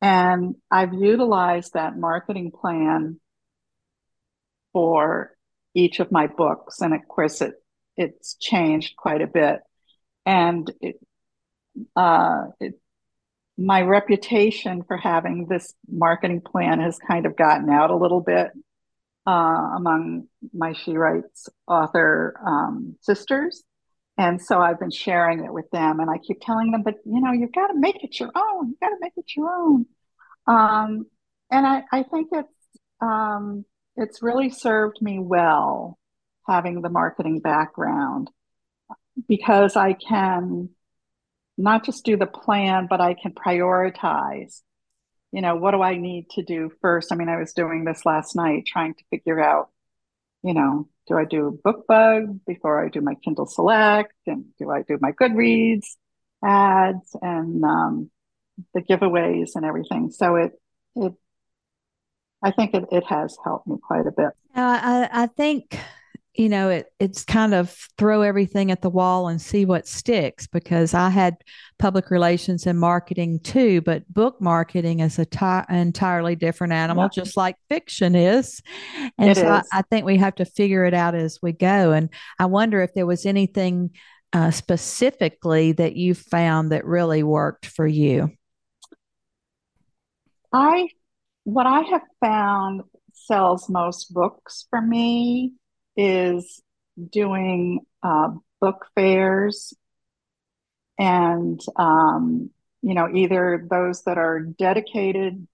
And 0.00 0.56
I've 0.70 0.94
utilized 0.94 1.74
that 1.74 1.96
marketing 1.96 2.52
plan 2.52 3.20
for 4.72 5.32
each 5.74 6.00
of 6.00 6.12
my 6.12 6.26
books. 6.26 6.80
And 6.80 6.94
of 6.94 7.00
course, 7.08 7.40
it, 7.40 7.54
it's 7.96 8.36
changed 8.40 8.96
quite 8.96 9.20
a 9.20 9.26
bit 9.26 9.60
and 10.24 10.70
it, 10.80 10.96
uh, 11.96 12.44
it, 12.60 12.74
my 13.58 13.82
reputation 13.82 14.82
for 14.82 14.96
having 14.96 15.46
this 15.46 15.74
marketing 15.88 16.40
plan 16.40 16.80
has 16.80 16.98
kind 16.98 17.26
of 17.26 17.36
gotten 17.36 17.68
out 17.68 17.90
a 17.90 17.96
little 17.96 18.20
bit 18.20 18.50
uh, 19.26 19.30
among 19.76 20.26
my 20.52 20.72
she 20.72 20.96
writes 20.96 21.48
author 21.66 22.34
um, 22.44 22.96
sisters. 23.00 23.62
And 24.18 24.40
so 24.42 24.60
i've 24.60 24.78
been 24.78 24.90
sharing 24.90 25.44
it 25.44 25.52
with 25.52 25.70
them 25.70 25.98
and 25.98 26.10
i 26.10 26.18
keep 26.18 26.38
telling 26.42 26.70
them 26.70 26.82
but 26.82 26.96
you 27.06 27.20
know 27.20 27.32
you've 27.32 27.52
got 27.52 27.68
to 27.68 27.78
make 27.78 28.04
it 28.04 28.20
your 28.20 28.30
own. 28.34 28.68
You've 28.68 28.80
got 28.80 28.90
to 28.90 28.98
make 29.00 29.14
it 29.16 29.32
your 29.36 29.50
own. 29.50 29.86
Um, 30.46 31.06
and 31.50 31.66
I, 31.66 31.82
I 31.92 32.02
think 32.02 32.28
it's 32.32 32.48
um, 33.00 33.64
it's 33.96 34.22
really 34.22 34.50
served 34.50 35.00
me 35.00 35.18
well 35.18 35.98
having 36.48 36.80
the 36.80 36.88
marketing 36.88 37.40
background 37.40 38.30
because 39.28 39.76
I 39.76 39.92
can 39.92 40.70
not 41.58 41.84
just 41.84 42.04
do 42.04 42.16
the 42.16 42.26
plan, 42.26 42.86
but 42.88 43.00
I 43.00 43.14
can 43.14 43.32
prioritize. 43.32 44.60
You 45.32 45.40
know, 45.40 45.56
what 45.56 45.70
do 45.70 45.82
I 45.82 45.96
need 45.96 46.28
to 46.30 46.42
do 46.42 46.70
first? 46.80 47.12
I 47.12 47.16
mean, 47.16 47.28
I 47.28 47.38
was 47.38 47.52
doing 47.52 47.84
this 47.84 48.04
last 48.04 48.36
night 48.36 48.64
trying 48.66 48.94
to 48.94 49.04
figure 49.10 49.40
out, 49.40 49.70
you 50.42 50.54
know, 50.54 50.88
do 51.08 51.16
I 51.16 51.24
do 51.24 51.58
BookBub 51.64 52.40
before 52.46 52.84
I 52.84 52.88
do 52.88 53.00
my 53.00 53.14
Kindle 53.14 53.46
Select? 53.46 54.12
And 54.26 54.46
do 54.58 54.70
I 54.70 54.82
do 54.82 54.98
my 55.00 55.12
Goodreads 55.12 55.86
ads 56.44 57.16
and 57.22 57.64
um, 57.64 58.10
the 58.74 58.82
giveaways 58.82 59.50
and 59.54 59.64
everything? 59.64 60.10
So 60.10 60.36
it, 60.36 60.52
it, 60.96 61.12
I 62.42 62.50
think 62.50 62.74
it, 62.74 62.84
it 62.90 63.04
has 63.04 63.36
helped 63.44 63.66
me 63.66 63.76
quite 63.82 64.06
a 64.06 64.12
bit. 64.12 64.30
Uh, 64.54 64.80
I, 64.82 65.08
I 65.12 65.26
think 65.28 65.78
you 66.34 66.48
know, 66.48 66.70
it 66.70 66.86
it's 66.98 67.24
kind 67.24 67.52
of 67.52 67.70
throw 67.98 68.22
everything 68.22 68.70
at 68.70 68.80
the 68.80 68.88
wall 68.88 69.28
and 69.28 69.40
see 69.40 69.66
what 69.66 69.86
sticks 69.86 70.46
because 70.46 70.94
I 70.94 71.10
had 71.10 71.36
public 71.78 72.10
relations 72.10 72.66
and 72.66 72.78
marketing 72.78 73.40
too, 73.40 73.82
but 73.82 74.10
book 74.12 74.40
marketing 74.40 75.00
is 75.00 75.18
a 75.18 75.26
entirely 75.68 76.34
different 76.34 76.72
animal, 76.72 77.04
yeah. 77.04 77.22
just 77.22 77.36
like 77.36 77.56
fiction 77.68 78.14
is. 78.14 78.62
And 79.18 79.30
it 79.30 79.36
so 79.36 79.42
is. 79.42 79.68
I, 79.72 79.80
I, 79.80 79.82
think 79.82 80.06
we 80.06 80.16
have 80.16 80.36
to 80.36 80.46
figure 80.46 80.86
it 80.86 80.94
out 80.94 81.14
as 81.14 81.38
we 81.42 81.52
go. 81.52 81.92
And 81.92 82.08
I 82.38 82.46
wonder 82.46 82.80
if 82.80 82.94
there 82.94 83.06
was 83.06 83.26
anything 83.26 83.90
uh, 84.32 84.50
specifically 84.50 85.72
that 85.72 85.96
you 85.96 86.14
found 86.14 86.72
that 86.72 86.86
really 86.86 87.22
worked 87.22 87.66
for 87.66 87.86
you. 87.86 88.30
I, 90.50 90.88
what 91.44 91.66
I 91.66 91.80
have 91.80 92.02
found 92.20 92.82
sells 93.12 93.68
most 93.68 94.14
books 94.14 94.66
for 94.70 94.80
me 94.80 95.52
is 95.96 96.62
doing 97.10 97.80
uh, 98.02 98.30
book 98.60 98.86
fairs 98.94 99.74
and 100.98 101.60
um, 101.76 102.50
you 102.82 102.94
know 102.94 103.08
either 103.12 103.66
those 103.70 104.02
that 104.04 104.18
are 104.18 104.40
dedicated 104.40 105.46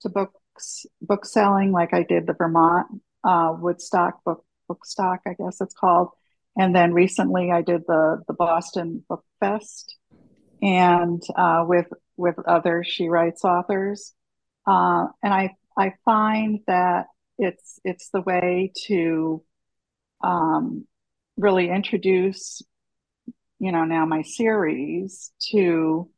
to 0.00 0.08
books 0.08 0.86
book 1.00 1.24
selling 1.24 1.72
like 1.72 1.92
i 1.94 2.02
did 2.02 2.26
the 2.26 2.32
vermont 2.32 2.86
uh, 3.24 3.54
woodstock 3.58 4.22
book 4.24 4.44
bookstock 4.68 5.18
i 5.26 5.34
guess 5.34 5.60
it's 5.60 5.74
called. 5.74 6.10
And 6.56 6.74
then 6.74 6.92
recently 6.92 7.50
i 7.52 7.62
did 7.62 7.82
the 7.86 8.22
the 8.26 8.34
boston 8.34 9.04
book 9.08 9.24
fest 9.40 9.96
and 10.60 11.22
uh, 11.36 11.64
with 11.66 11.86
with 12.16 12.36
other 12.46 12.82
she 12.84 13.08
writes 13.08 13.44
authors. 13.44 14.14
Uh, 14.66 15.06
and 15.22 15.32
i 15.32 15.54
i 15.76 15.94
find 16.04 16.60
that 16.66 17.06
it's 17.38 17.78
it's 17.84 18.10
the 18.10 18.20
way 18.20 18.72
to 18.86 19.42
um, 20.22 20.86
really 21.36 21.70
introduce, 21.70 22.62
you 23.58 23.72
know, 23.72 23.84
now 23.84 24.06
my 24.06 24.22
series 24.22 25.32
to 25.50 26.08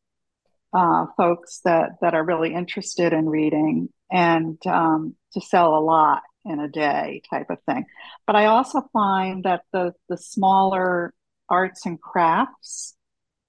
uh, 0.73 1.07
folks 1.17 1.61
that 1.65 1.91
that 2.01 2.15
are 2.15 2.25
really 2.25 2.55
interested 2.55 3.13
in 3.13 3.29
reading 3.29 3.89
and 4.11 4.59
um, 4.67 5.15
to 5.33 5.41
sell 5.41 5.77
a 5.77 5.81
lot 5.81 6.23
in 6.45 6.61
a 6.61 6.69
day 6.69 7.23
type 7.31 7.51
of 7.51 7.59
thing. 7.65 7.85
But 8.27 8.37
I 8.37 8.47
also 8.47 8.83
find 8.93 9.45
that 9.45 9.63
the 9.73 9.93
the 10.09 10.17
smaller 10.17 11.13
arts 11.49 11.87
and 11.87 12.01
crafts 12.01 12.95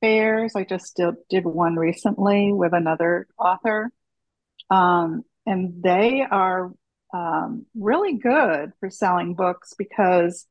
fairs, 0.02 0.56
I 0.56 0.64
just 0.64 0.96
did, 0.96 1.14
did 1.30 1.46
one 1.46 1.76
recently 1.76 2.52
with 2.52 2.74
another 2.74 3.28
author, 3.38 3.92
um, 4.72 5.24
and 5.46 5.84
they 5.84 6.26
are 6.30 6.72
um, 7.14 7.66
really 7.76 8.14
good 8.14 8.72
for 8.80 8.90
selling 8.90 9.34
books 9.34 9.74
because 9.78 10.48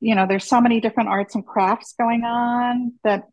you 0.00 0.14
know 0.14 0.26
there's 0.26 0.48
so 0.48 0.60
many 0.60 0.80
different 0.80 1.08
arts 1.08 1.34
and 1.34 1.46
crafts 1.46 1.94
going 1.98 2.24
on 2.24 2.92
that 3.04 3.24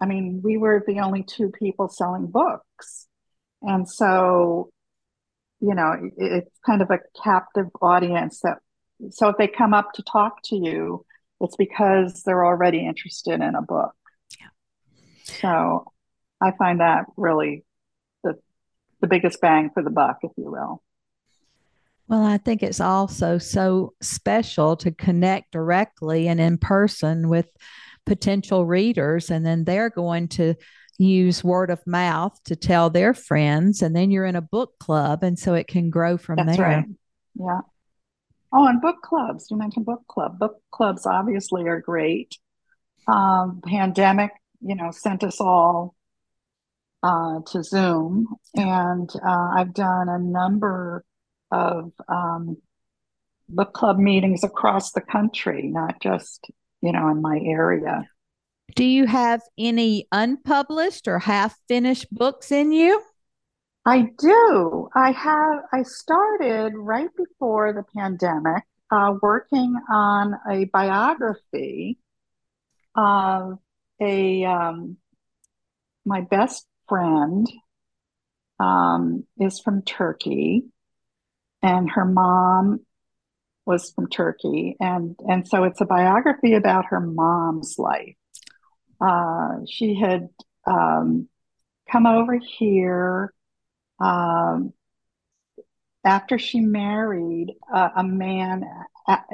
i 0.00 0.06
mean 0.06 0.40
we 0.42 0.56
were 0.56 0.82
the 0.86 1.00
only 1.00 1.22
two 1.22 1.50
people 1.50 1.88
selling 1.88 2.26
books. 2.26 3.06
And 3.62 3.88
so 3.88 4.70
you 5.60 5.74
know 5.74 5.92
it, 5.92 6.12
it's 6.16 6.58
kind 6.64 6.82
of 6.82 6.90
a 6.90 7.00
captive 7.22 7.66
audience 7.82 8.40
that 8.40 8.58
so 9.10 9.28
if 9.28 9.36
they 9.36 9.48
come 9.48 9.74
up 9.74 9.92
to 9.94 10.02
talk 10.02 10.42
to 10.44 10.56
you 10.56 11.04
it's 11.40 11.56
because 11.56 12.22
they're 12.22 12.44
already 12.44 12.86
interested 12.86 13.40
in 13.40 13.54
a 13.54 13.62
book. 13.62 13.92
Yeah. 14.38 14.46
so 15.24 15.92
i 16.40 16.52
find 16.52 16.80
that 16.80 17.04
really 17.16 17.64
the 18.24 18.38
the 19.00 19.06
biggest 19.06 19.40
bang 19.40 19.70
for 19.74 19.82
the 19.82 19.90
buck 19.90 20.18
if 20.22 20.32
you 20.36 20.50
will 20.50 20.82
well, 22.10 22.24
I 22.24 22.38
think 22.38 22.64
it's 22.64 22.80
also 22.80 23.38
so 23.38 23.94
special 24.02 24.76
to 24.78 24.90
connect 24.90 25.52
directly 25.52 26.26
and 26.26 26.40
in 26.40 26.58
person 26.58 27.28
with 27.28 27.48
potential 28.04 28.66
readers, 28.66 29.30
and 29.30 29.46
then 29.46 29.62
they're 29.62 29.90
going 29.90 30.26
to 30.26 30.56
use 30.98 31.44
word 31.44 31.70
of 31.70 31.80
mouth 31.86 32.36
to 32.46 32.56
tell 32.56 32.90
their 32.90 33.14
friends, 33.14 33.80
and 33.80 33.94
then 33.94 34.10
you're 34.10 34.24
in 34.24 34.34
a 34.34 34.42
book 34.42 34.76
club, 34.80 35.22
and 35.22 35.38
so 35.38 35.54
it 35.54 35.68
can 35.68 35.88
grow 35.88 36.18
from 36.18 36.34
That's 36.34 36.56
there. 36.56 36.66
Right. 36.66 36.84
Yeah. 37.36 37.60
Oh, 38.52 38.66
and 38.66 38.80
book 38.80 39.02
clubs. 39.02 39.46
You 39.48 39.56
mentioned 39.56 39.86
book 39.86 40.02
club. 40.08 40.40
Book 40.40 40.60
clubs 40.72 41.06
obviously 41.06 41.68
are 41.68 41.80
great. 41.80 42.36
Um, 43.06 43.60
pandemic, 43.64 44.32
you 44.60 44.74
know, 44.74 44.90
sent 44.90 45.22
us 45.22 45.40
all 45.40 45.94
uh, 47.04 47.38
to 47.52 47.62
Zoom, 47.62 48.34
and 48.56 49.08
uh, 49.24 49.50
I've 49.54 49.74
done 49.74 50.08
a 50.08 50.18
number 50.18 51.04
of 51.50 51.92
um, 52.08 52.56
book 53.48 53.72
club 53.72 53.98
meetings 53.98 54.44
across 54.44 54.92
the 54.92 55.00
country, 55.00 55.68
not 55.68 56.00
just, 56.00 56.50
you 56.80 56.92
know, 56.92 57.08
in 57.08 57.20
my 57.20 57.40
area. 57.44 58.08
Do 58.76 58.84
you 58.84 59.06
have 59.06 59.42
any 59.58 60.06
unpublished 60.12 61.08
or 61.08 61.18
half 61.18 61.56
finished 61.68 62.06
books 62.12 62.52
in 62.52 62.72
you? 62.72 63.02
I 63.84 64.10
do. 64.18 64.88
I 64.94 65.10
have, 65.12 65.60
I 65.72 65.82
started 65.82 66.74
right 66.76 67.08
before 67.16 67.72
the 67.72 67.84
pandemic 67.96 68.62
uh, 68.90 69.14
working 69.22 69.74
on 69.90 70.34
a 70.48 70.66
biography 70.66 71.98
of 72.94 73.58
a, 74.00 74.44
um, 74.44 74.96
my 76.04 76.20
best 76.20 76.66
friend 76.88 77.48
um, 78.58 79.24
is 79.38 79.60
from 79.60 79.82
Turkey 79.82 80.64
and 81.62 81.90
her 81.90 82.04
mom 82.04 82.80
was 83.66 83.92
from 83.92 84.08
Turkey, 84.08 84.76
and 84.80 85.16
and 85.28 85.46
so 85.46 85.64
it's 85.64 85.80
a 85.80 85.86
biography 85.86 86.54
about 86.54 86.86
her 86.86 87.00
mom's 87.00 87.76
life. 87.78 88.16
Uh, 89.00 89.58
she 89.68 89.94
had 89.94 90.28
um, 90.66 91.28
come 91.90 92.06
over 92.06 92.38
here 92.38 93.32
um, 94.00 94.72
after 96.04 96.38
she 96.38 96.60
married 96.60 97.52
uh, 97.72 97.90
a 97.96 98.04
man. 98.04 98.64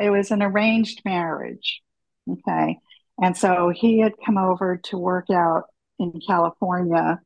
It 0.00 0.10
was 0.10 0.30
an 0.30 0.42
arranged 0.42 1.02
marriage, 1.04 1.82
okay, 2.30 2.78
and 3.22 3.36
so 3.36 3.70
he 3.74 4.00
had 4.00 4.12
come 4.24 4.38
over 4.38 4.78
to 4.84 4.98
work 4.98 5.30
out 5.30 5.64
in 5.98 6.20
California 6.26 7.20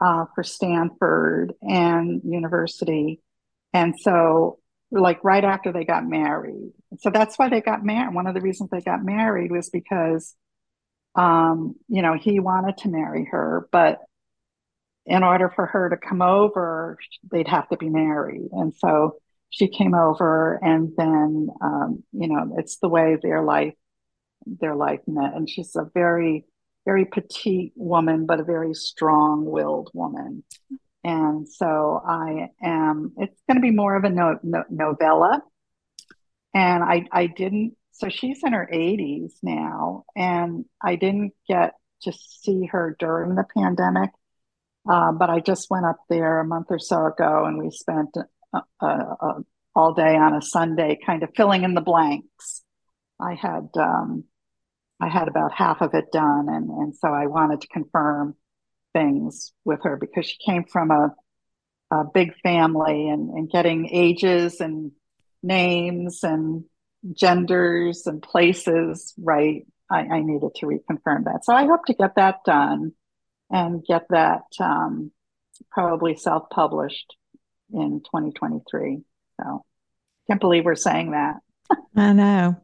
uh, 0.00 0.26
for 0.34 0.44
Stanford 0.44 1.54
and 1.62 2.22
University 2.24 3.20
and 3.72 3.98
so, 3.98 4.58
like, 4.90 5.22
right 5.24 5.44
after 5.44 5.72
they 5.72 5.84
got 5.84 6.06
married. 6.06 6.72
So 6.98 7.10
that's 7.10 7.38
why 7.38 7.48
they 7.48 7.60
got 7.60 7.84
married. 7.84 8.14
One 8.14 8.26
of 8.26 8.34
the 8.34 8.40
reasons 8.40 8.70
they 8.70 8.80
got 8.80 9.04
married 9.04 9.50
was 9.50 9.70
because, 9.70 10.34
um, 11.14 11.74
you 11.88 12.02
know, 12.02 12.14
he 12.14 12.40
wanted 12.40 12.76
to 12.78 12.88
marry 12.88 13.26
her, 13.30 13.68
but 13.72 14.00
in 15.06 15.22
order 15.22 15.50
for 15.54 15.66
her 15.66 15.90
to 15.90 15.96
come 15.96 16.22
over, 16.22 16.98
they'd 17.30 17.48
have 17.48 17.68
to 17.70 17.76
be 17.76 17.88
married. 17.88 18.48
And 18.52 18.74
so 18.76 19.16
she 19.50 19.68
came 19.68 19.94
over, 19.94 20.58
and 20.62 20.92
then, 20.96 21.48
um, 21.60 22.04
you 22.12 22.28
know, 22.28 22.54
it's 22.58 22.78
the 22.78 22.88
way 22.88 23.18
their 23.20 23.42
life 23.42 23.74
their 24.46 24.74
life 24.74 25.00
met. 25.06 25.34
And 25.34 25.48
she's 25.48 25.76
a 25.76 25.88
very, 25.94 26.44
very 26.84 27.04
petite 27.04 27.72
woman, 27.76 28.26
but 28.26 28.40
a 28.40 28.44
very 28.44 28.74
strong 28.74 29.44
willed 29.44 29.90
woman. 29.94 30.44
And 31.04 31.48
so 31.48 32.00
I 32.06 32.48
am, 32.62 33.12
it's 33.18 33.40
going 33.48 33.56
to 33.56 33.60
be 33.60 33.72
more 33.72 33.96
of 33.96 34.04
a 34.04 34.10
no, 34.10 34.38
no, 34.42 34.64
novella. 34.70 35.42
And 36.54 36.84
I, 36.84 37.06
I 37.10 37.26
didn't, 37.26 37.76
so 37.92 38.08
she's 38.08 38.40
in 38.44 38.52
her 38.52 38.68
80s 38.72 39.32
now, 39.42 40.04
and 40.14 40.64
I 40.82 40.96
didn't 40.96 41.32
get 41.48 41.74
to 42.02 42.12
see 42.12 42.66
her 42.66 42.96
during 42.98 43.34
the 43.34 43.44
pandemic. 43.56 44.10
Uh, 44.88 45.12
but 45.12 45.30
I 45.30 45.40
just 45.40 45.70
went 45.70 45.86
up 45.86 45.98
there 46.08 46.40
a 46.40 46.44
month 46.44 46.66
or 46.70 46.78
so 46.78 47.06
ago 47.06 47.44
and 47.44 47.56
we 47.56 47.70
spent 47.70 48.16
uh, 48.52 48.60
uh, 48.80 49.14
uh 49.20 49.40
all 49.74 49.94
day 49.94 50.16
on 50.16 50.34
a 50.34 50.42
Sunday 50.42 50.98
kind 51.06 51.22
of 51.22 51.30
filling 51.36 51.64
in 51.64 51.74
the 51.74 51.80
blanks. 51.80 52.62
I 53.20 53.34
had, 53.34 53.68
um, 53.78 54.24
I 55.00 55.08
had 55.08 55.28
about 55.28 55.52
half 55.52 55.80
of 55.80 55.94
it 55.94 56.12
done. 56.12 56.48
And, 56.48 56.68
and 56.68 56.94
so 56.96 57.08
I 57.08 57.26
wanted 57.26 57.62
to 57.62 57.68
confirm 57.68 58.34
things 58.92 59.52
with 59.64 59.80
her 59.84 59.96
because 59.96 60.26
she 60.26 60.36
came 60.44 60.64
from 60.64 60.90
a, 60.90 61.14
a 61.90 62.04
big 62.04 62.34
family 62.42 63.08
and, 63.08 63.30
and 63.30 63.50
getting 63.50 63.88
ages 63.90 64.60
and 64.60 64.92
names 65.42 66.22
and 66.22 66.64
genders 67.12 68.06
and 68.06 68.22
places 68.22 69.12
right, 69.18 69.66
I, 69.90 70.00
I, 70.00 70.20
needed 70.20 70.54
to 70.56 70.66
reconfirm 70.66 71.24
that. 71.24 71.44
So 71.44 71.52
I 71.52 71.66
hope 71.66 71.84
to 71.86 71.94
get 71.94 72.14
that 72.14 72.44
done 72.44 72.92
and 73.50 73.84
get 73.84 74.06
that 74.10 74.44
um, 74.60 75.10
probably 75.70 76.16
self 76.16 76.48
published 76.50 77.16
in 77.72 78.00
2023. 78.04 79.02
So 79.40 79.64
can't 80.28 80.40
believe 80.40 80.64
we're 80.64 80.76
saying 80.76 81.12
that. 81.12 81.36
I 81.96 82.12
know. 82.12 82.56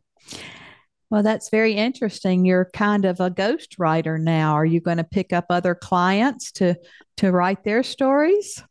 Well, 1.11 1.23
that's 1.23 1.49
very 1.49 1.73
interesting. 1.73 2.45
You're 2.45 2.71
kind 2.75 3.05
of 3.05 3.21
a 3.21 3.31
ghost 3.31 3.77
writer 3.79 4.19
now. 4.19 4.55
Are 4.55 4.67
you 4.67 4.81
going 4.81 4.99
to 4.99 5.05
pick 5.05 5.33
up 5.33 5.47
other 5.49 5.75
clients 5.75 6.53
to 6.53 6.77
to 7.19 7.33
write 7.33 7.65
their 7.65 7.83
stories? 7.83 8.63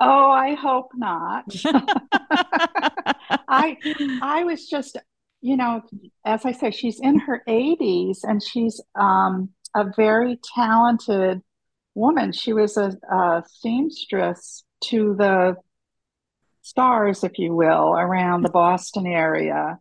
Oh, 0.00 0.30
I 0.30 0.54
hope 0.54 0.90
not. 0.94 1.44
I 3.48 3.76
I 4.20 4.44
was 4.44 4.68
just, 4.68 4.98
you 5.40 5.56
know, 5.56 5.82
as 6.24 6.44
I 6.44 6.52
say, 6.52 6.70
she's 6.70 7.00
in 7.00 7.18
her 7.20 7.42
80s 7.48 8.18
and 8.24 8.42
she's 8.42 8.80
um, 8.94 9.50
a 9.74 9.84
very 9.96 10.38
talented 10.54 11.40
woman. 11.94 12.32
She 12.32 12.52
was 12.52 12.76
a, 12.76 12.96
a 13.10 13.44
seamstress 13.48 14.64
to 14.84 15.14
the 15.16 15.56
stars, 16.62 17.24
if 17.24 17.38
you 17.38 17.54
will, 17.54 17.94
around 17.94 18.42
the 18.42 18.50
Boston 18.50 19.06
area. 19.06 19.78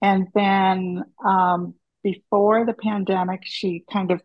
And 0.00 0.28
then 0.34 1.04
um, 1.24 1.74
before 2.02 2.64
the 2.64 2.74
pandemic, 2.74 3.42
she 3.44 3.84
kind 3.90 4.10
of 4.10 4.22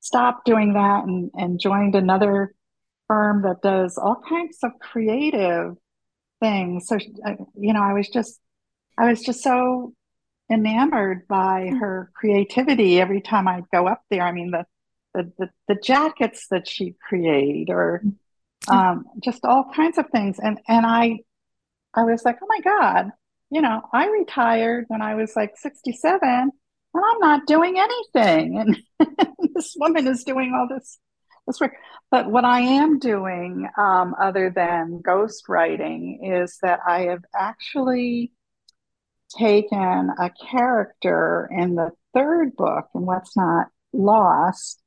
stopped 0.00 0.44
doing 0.44 0.74
that 0.74 1.04
and, 1.04 1.30
and 1.34 1.60
joined 1.60 1.94
another 1.94 2.54
firm 3.06 3.42
that 3.42 3.62
does 3.62 3.96
all 3.98 4.20
kinds 4.28 4.58
of 4.62 4.72
creative 4.80 5.74
things. 6.40 6.86
So, 6.88 6.98
you 7.58 7.72
know, 7.72 7.82
I 7.82 7.92
was 7.92 8.08
just, 8.08 8.40
I 8.98 9.08
was 9.08 9.22
just 9.22 9.42
so 9.42 9.94
enamored 10.50 11.26
by 11.26 11.68
hmm. 11.70 11.78
her 11.78 12.10
creativity 12.14 13.00
every 13.00 13.20
time 13.20 13.48
I'd 13.48 13.70
go 13.72 13.86
up 13.86 14.02
there. 14.10 14.22
I 14.22 14.32
mean, 14.32 14.50
the, 14.50 14.64
the, 15.14 15.32
the, 15.38 15.50
the 15.68 15.80
jackets 15.80 16.48
that 16.50 16.68
she'd 16.68 16.96
create 16.98 17.70
or 17.70 18.02
hmm. 18.02 18.74
um, 18.74 19.04
just 19.22 19.44
all 19.44 19.70
kinds 19.74 19.98
of 19.98 20.08
things. 20.10 20.38
And, 20.38 20.58
and 20.68 20.84
I, 20.84 21.20
I 21.94 22.02
was 22.02 22.24
like, 22.24 22.38
oh 22.42 22.46
my 22.48 22.60
God, 22.60 23.10
you 23.50 23.60
know, 23.60 23.82
I 23.92 24.08
retired 24.08 24.86
when 24.88 25.02
I 25.02 25.14
was 25.14 25.36
like 25.36 25.56
67 25.56 26.20
and 26.22 26.50
I'm 26.94 27.18
not 27.20 27.46
doing 27.46 27.78
anything. 27.78 28.58
And 28.58 29.16
this 29.54 29.74
woman 29.78 30.06
is 30.06 30.24
doing 30.24 30.52
all 30.54 30.68
this 30.68 30.98
this 31.46 31.60
work. 31.60 31.74
But 32.10 32.30
what 32.30 32.44
I 32.44 32.60
am 32.60 32.98
doing, 32.98 33.68
um, 33.76 34.14
other 34.20 34.50
than 34.54 35.02
ghost 35.04 35.44
writing, 35.48 36.20
is 36.42 36.58
that 36.62 36.80
I 36.86 37.02
have 37.02 37.22
actually 37.38 38.32
taken 39.36 40.10
a 40.18 40.30
character 40.30 41.48
in 41.50 41.74
the 41.74 41.90
third 42.14 42.56
book, 42.56 42.88
and 42.94 43.06
What's 43.06 43.36
Not 43.36 43.66
Lost, 43.92 44.80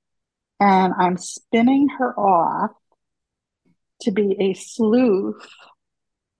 and 0.59 0.93
I'm 0.97 1.17
spinning 1.17 1.89
her 1.99 2.17
off 2.17 2.71
to 4.01 4.11
be 4.11 4.35
a 4.39 4.53
sleuth 4.53 5.47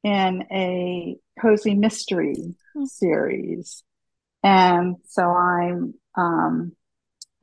in 0.03 0.43
a 0.51 1.17
cozy 1.39 1.73
mystery 1.73 2.55
hmm. 2.73 2.85
series. 2.85 3.83
And 4.43 4.97
so 5.07 5.23
I'm 5.23 5.93
um, 6.15 6.73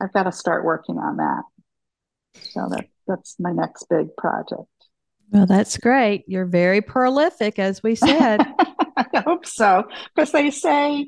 I've 0.01 0.13
got 0.13 0.23
to 0.23 0.31
start 0.31 0.65
working 0.65 0.97
on 0.97 1.17
that. 1.17 1.43
So 2.51 2.67
that 2.69 2.87
that's 3.07 3.35
my 3.39 3.51
next 3.51 3.85
big 3.89 4.15
project. 4.17 4.67
Well, 5.31 5.45
that's 5.45 5.77
great. 5.77 6.23
You're 6.27 6.45
very 6.45 6.81
prolific, 6.81 7.59
as 7.59 7.81
we 7.81 7.95
said. 7.95 8.41
I 8.97 9.23
hope 9.25 9.45
so, 9.45 9.83
because 10.13 10.31
they 10.31 10.51
say 10.51 11.07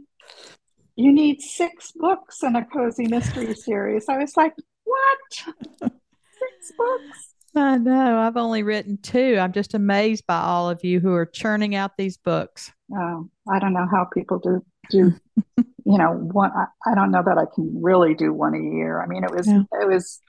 you 0.96 1.14
need 1.14 1.42
six 1.42 1.92
books 1.96 2.42
in 2.44 2.56
a 2.56 2.66
cozy 2.66 3.08
mystery 3.08 3.54
series. 3.54 4.06
I 4.10 4.18
was 4.18 4.36
like, 4.36 4.54
what? 4.84 5.20
six 5.32 6.74
books? 6.78 7.34
I 7.56 7.78
know. 7.78 8.20
I've 8.20 8.38
only 8.38 8.64
written 8.64 8.98
two. 9.02 9.38
I'm 9.40 9.54
just 9.54 9.74
amazed 9.74 10.26
by 10.28 10.40
all 10.40 10.70
of 10.70 10.84
you 10.84 11.00
who 11.00 11.14
are 11.14 11.26
churning 11.26 11.76
out 11.76 11.98
these 11.98 12.18
books. 12.18 12.72
Oh, 12.94 13.30
I 13.50 13.60
don't 13.60 13.74
know 13.74 13.88
how 13.90 14.08
people 14.14 14.40
do 14.40 14.64
do. 14.90 15.14
you 15.58 15.98
know, 15.98 16.12
one. 16.12 16.52
I, 16.52 16.66
I, 16.86 16.96
don't 16.96 17.12
know 17.12 17.24
that 17.26 17.38
I 17.38 17.46
can 17.54 17.82
really 17.82 18.14
do 18.14 18.34
one 18.34 18.54
a 18.54 18.76
year. 18.76 19.02
I 19.02 19.08
mean, 19.08 19.24
it 19.24 19.32
was 19.32 19.48
yeah. 19.48 19.64
it 19.82 19.88
was 19.88 20.20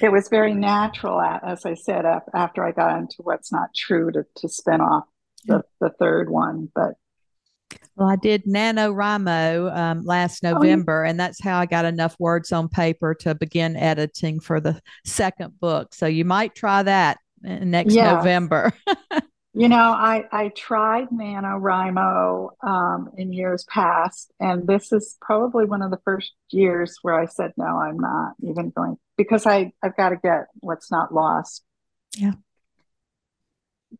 it 0.00 0.10
was 0.10 0.28
very 0.28 0.54
natural, 0.54 1.20
as 1.20 1.64
I 1.64 1.74
said, 1.74 2.04
after 2.34 2.64
I 2.64 2.72
got 2.72 2.98
into 2.98 3.16
what's 3.18 3.52
not 3.52 3.74
true 3.74 4.10
to 4.12 4.24
to 4.36 4.48
spin 4.48 4.80
off 4.80 5.04
the 5.44 5.62
the 5.80 5.90
third 5.90 6.30
one, 6.30 6.70
but. 6.74 6.94
Well, 7.96 8.08
I 8.08 8.16
did 8.16 8.44
NaNoWriMo 8.44 9.74
um, 9.74 10.04
last 10.04 10.42
November, 10.42 11.00
oh, 11.00 11.04
yeah. 11.04 11.10
and 11.10 11.18
that's 11.18 11.42
how 11.42 11.58
I 11.58 11.64
got 11.64 11.86
enough 11.86 12.14
words 12.18 12.52
on 12.52 12.68
paper 12.68 13.14
to 13.20 13.34
begin 13.34 13.74
editing 13.74 14.38
for 14.38 14.60
the 14.60 14.78
second 15.06 15.58
book. 15.58 15.94
So 15.94 16.06
you 16.06 16.26
might 16.26 16.54
try 16.54 16.82
that 16.82 17.16
uh, 17.44 17.54
next 17.64 17.94
yeah. 17.94 18.12
November. 18.12 18.74
you 19.58 19.70
know, 19.70 19.76
I, 19.76 20.24
I 20.30 20.48
tried 20.48 21.08
NaNoWriMo 21.08 22.50
um, 22.62 23.10
in 23.16 23.32
years 23.32 23.64
past, 23.64 24.30
and 24.38 24.66
this 24.66 24.92
is 24.92 25.16
probably 25.22 25.64
one 25.64 25.80
of 25.80 25.90
the 25.90 26.00
first 26.04 26.34
years 26.50 26.98
where 27.00 27.18
I 27.18 27.24
said, 27.24 27.52
no, 27.56 27.64
I'm 27.64 27.98
not 27.98 28.34
even 28.42 28.68
going 28.68 28.98
because 29.16 29.46
I, 29.46 29.72
I've 29.82 29.96
got 29.96 30.10
to 30.10 30.16
get 30.16 30.48
what's 30.56 30.90
not 30.90 31.14
lost. 31.14 31.64
Yeah. 32.18 32.32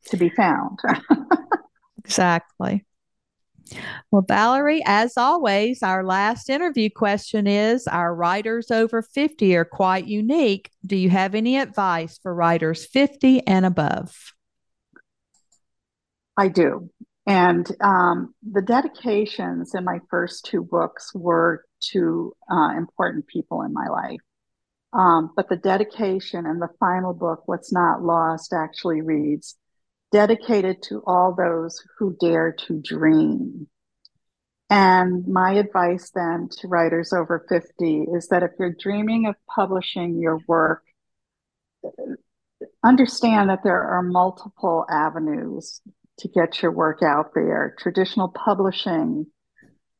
To 0.08 0.18
be 0.18 0.28
found. 0.28 0.78
exactly. 2.04 2.84
Well, 4.10 4.26
Valerie, 4.28 4.82
as 4.84 5.16
always, 5.16 5.82
our 5.82 6.04
last 6.04 6.50
interview 6.50 6.90
question 6.94 7.46
is 7.46 7.88
Our 7.88 8.14
writers 8.14 8.70
over 8.70 9.00
50 9.00 9.56
are 9.56 9.64
quite 9.64 10.06
unique. 10.06 10.70
Do 10.84 10.96
you 10.96 11.08
have 11.08 11.34
any 11.34 11.56
advice 11.56 12.18
for 12.22 12.34
writers 12.34 12.84
50 12.84 13.46
and 13.46 13.64
above? 13.64 14.35
I 16.36 16.48
do. 16.48 16.90
And 17.26 17.68
um, 17.80 18.34
the 18.48 18.62
dedications 18.62 19.74
in 19.74 19.84
my 19.84 20.00
first 20.10 20.44
two 20.44 20.62
books 20.62 21.12
were 21.14 21.64
to 21.92 22.34
uh, 22.50 22.70
important 22.76 23.26
people 23.26 23.62
in 23.62 23.72
my 23.72 23.88
life. 23.88 24.20
Um, 24.92 25.32
but 25.34 25.48
the 25.48 25.56
dedication 25.56 26.46
in 26.46 26.60
the 26.60 26.70
final 26.78 27.12
book, 27.12 27.42
What's 27.46 27.72
Not 27.72 28.02
Lost, 28.02 28.52
actually 28.52 29.02
reads 29.02 29.56
dedicated 30.12 30.82
to 30.84 31.02
all 31.06 31.34
those 31.34 31.82
who 31.98 32.16
dare 32.20 32.52
to 32.66 32.80
dream. 32.80 33.66
And 34.70 35.26
my 35.26 35.54
advice 35.54 36.10
then 36.14 36.48
to 36.60 36.68
writers 36.68 37.12
over 37.12 37.44
50 37.48 38.06
is 38.14 38.28
that 38.28 38.42
if 38.42 38.52
you're 38.58 38.74
dreaming 38.78 39.26
of 39.26 39.34
publishing 39.52 40.18
your 40.18 40.40
work, 40.46 40.82
understand 42.82 43.50
that 43.50 43.62
there 43.62 43.82
are 43.82 44.02
multiple 44.02 44.86
avenues 44.88 45.80
to 46.18 46.28
get 46.28 46.62
your 46.62 46.72
work 46.72 47.02
out 47.02 47.32
there. 47.34 47.74
Traditional 47.78 48.28
publishing 48.28 49.26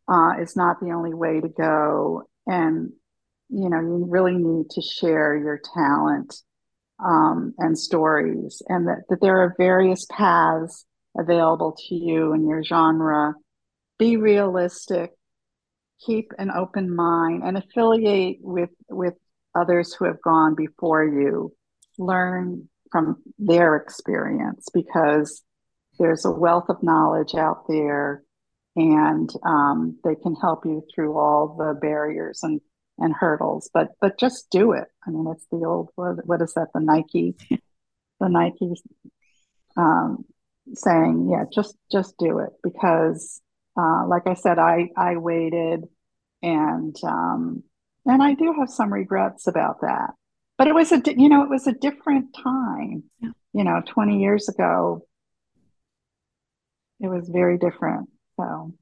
uh, 0.09 0.33
is 0.41 0.57
not 0.57 0.81
the 0.81 0.93
only 0.93 1.15
way 1.15 1.41
to 1.41 1.49
go. 1.49 2.29
And 2.47 2.93
you 3.49 3.69
know, 3.69 3.81
you 3.81 4.07
really 4.09 4.35
need 4.35 4.71
to 4.71 4.83
share 4.83 5.37
your 5.37 5.61
talent 5.75 6.35
um, 7.05 7.55
and 7.59 7.79
stories, 7.79 8.63
and 8.69 8.89
that, 8.89 9.03
that 9.09 9.21
there 9.21 9.39
are 9.43 9.55
various 9.59 10.07
paths 10.11 10.85
available 11.17 11.77
to 11.89 11.95
you 11.95 12.33
in 12.33 12.49
your 12.49 12.65
genre. 12.65 13.35
Be 13.99 14.17
realistic, 14.17 15.13
keep 16.05 16.33
an 16.39 16.51
open 16.51 16.95
mind, 16.95 17.43
and 17.45 17.57
affiliate 17.57 18.39
with 18.41 18.71
with 18.89 19.15
others 19.55 19.95
who 19.95 20.07
have 20.07 20.21
gone 20.23 20.55
before 20.55 21.05
you. 21.05 21.53
Learn 21.99 22.69
from 22.91 23.23
their 23.39 23.77
experience 23.77 24.69
because 24.73 25.43
there's 25.99 26.25
a 26.25 26.31
wealth 26.31 26.67
of 26.69 26.83
knowledge 26.83 27.35
out 27.35 27.65
there, 27.69 28.23
and 28.75 29.31
um, 29.45 29.99
they 30.05 30.15
can 30.15 30.35
help 30.35 30.65
you 30.65 30.85
through 30.95 31.17
all 31.19 31.57
the 31.57 31.79
barriers 31.81 32.41
and 32.43 32.61
and 32.99 33.15
hurdles, 33.15 33.71
but 33.73 33.89
but 34.01 34.19
just 34.19 34.51
do 34.51 34.73
it. 34.73 34.89
I 35.07 35.11
mean, 35.11 35.27
it's 35.31 35.47
the 35.51 35.65
old 35.67 35.91
what, 35.97 36.27
what 36.27 36.43
is 36.43 36.55
that? 36.55 36.69
The 36.73 36.81
Nike, 36.81 37.37
the 38.21 38.29
Nike 38.29 38.75
um, 39.77 40.25
saying, 40.75 41.29
yeah, 41.31 41.45
just 41.53 41.77
just 41.93 42.17
do 42.19 42.39
it 42.39 42.51
because, 42.63 43.41
uh, 43.79 44.07
like 44.07 44.27
I 44.27 44.35
said, 44.35 44.59
I 44.59 44.91
I 44.97 45.17
waited, 45.17 45.85
and 46.43 46.97
um, 47.03 47.63
and 48.07 48.23
I 48.23 48.35
do 48.35 48.55
have 48.59 48.71
some 48.71 48.93
regrets 48.93 49.47
about 49.47 49.83
that. 49.83 50.11
But 50.59 50.69
it 50.69 50.75
was 50.75 50.93
a 50.93 51.03
you 51.07 51.29
know 51.29 51.43
it 51.43 51.51
was 51.51 51.67
a 51.67 51.73
different 51.73 52.35
time. 52.43 53.05
Yeah. 53.21 53.31
You 53.53 53.65
know, 53.65 53.83
twenty 53.87 54.21
years 54.23 54.49
ago, 54.49 55.06
it 57.01 57.09
was 57.09 57.29
very 57.29 57.59
different. 57.59 58.09
So 58.37 58.73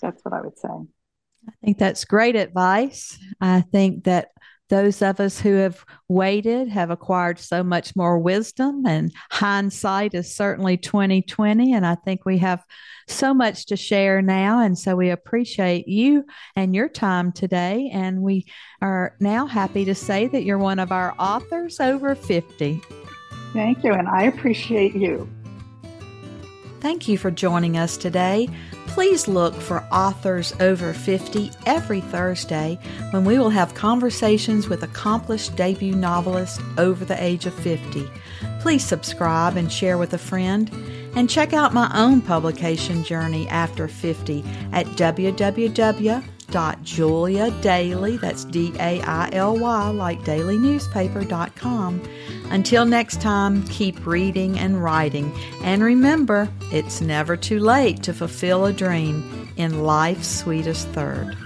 that's 0.00 0.22
what 0.24 0.34
I 0.34 0.40
would 0.40 0.58
say. 0.58 0.68
I 0.68 1.52
think 1.62 1.78
that's 1.78 2.04
great 2.04 2.36
advice. 2.36 3.18
I 3.40 3.60
think 3.60 4.04
that 4.04 4.28
those 4.68 5.00
of 5.00 5.18
us 5.18 5.40
who 5.40 5.54
have 5.54 5.84
waited 6.08 6.68
have 6.68 6.90
acquired 6.90 7.38
so 7.38 7.62
much 7.62 7.96
more 7.96 8.18
wisdom 8.18 8.84
and 8.86 9.12
hindsight 9.30 10.14
is 10.14 10.34
certainly 10.34 10.76
2020 10.76 11.72
and 11.72 11.86
i 11.86 11.94
think 11.94 12.24
we 12.24 12.38
have 12.38 12.62
so 13.06 13.32
much 13.32 13.66
to 13.66 13.76
share 13.76 14.20
now 14.20 14.60
and 14.60 14.78
so 14.78 14.94
we 14.94 15.10
appreciate 15.10 15.88
you 15.88 16.24
and 16.56 16.74
your 16.74 16.88
time 16.88 17.32
today 17.32 17.90
and 17.92 18.20
we 18.20 18.44
are 18.82 19.16
now 19.20 19.46
happy 19.46 19.84
to 19.84 19.94
say 19.94 20.26
that 20.26 20.44
you're 20.44 20.58
one 20.58 20.78
of 20.78 20.92
our 20.92 21.14
authors 21.18 21.80
over 21.80 22.14
50 22.14 22.80
thank 23.52 23.82
you 23.82 23.92
and 23.92 24.08
i 24.08 24.24
appreciate 24.24 24.94
you 24.94 25.28
thank 26.80 27.08
you 27.08 27.18
for 27.18 27.30
joining 27.30 27.76
us 27.76 27.96
today 27.96 28.48
Please 28.88 29.28
look 29.28 29.54
for 29.54 29.84
Authors 29.92 30.52
Over 30.58 30.92
50 30.92 31.52
every 31.66 32.00
Thursday 32.00 32.78
when 33.10 33.24
we 33.24 33.38
will 33.38 33.50
have 33.50 33.74
conversations 33.74 34.68
with 34.68 34.82
accomplished 34.82 35.54
debut 35.56 35.94
novelists 35.94 36.58
over 36.78 37.04
the 37.04 37.22
age 37.22 37.46
of 37.46 37.54
50. 37.54 38.10
Please 38.60 38.82
subscribe 38.82 39.56
and 39.56 39.70
share 39.70 39.98
with 39.98 40.14
a 40.14 40.18
friend. 40.18 40.68
And 41.14 41.30
check 41.30 41.52
out 41.52 41.74
my 41.74 41.90
own 41.94 42.22
publication 42.22 43.04
journey 43.04 43.46
after 43.48 43.86
50 43.88 44.42
at 44.72 44.86
www.juliadaily, 46.48 48.20
that's 48.20 48.44
D-A-I-L-Y, 48.44 49.90
like 49.90 50.20
dailynewspaper.com. 50.20 52.02
Until 52.50 52.86
next 52.86 53.20
time, 53.20 53.62
keep 53.68 54.06
reading 54.06 54.58
and 54.58 54.82
writing. 54.82 55.32
And 55.62 55.82
remember, 55.82 56.48
it's 56.72 57.00
never 57.00 57.36
too 57.36 57.60
late 57.60 58.02
to 58.04 58.14
fulfill 58.14 58.66
a 58.66 58.72
dream 58.72 59.50
in 59.56 59.82
life's 59.84 60.28
sweetest 60.28 60.88
third. 60.88 61.36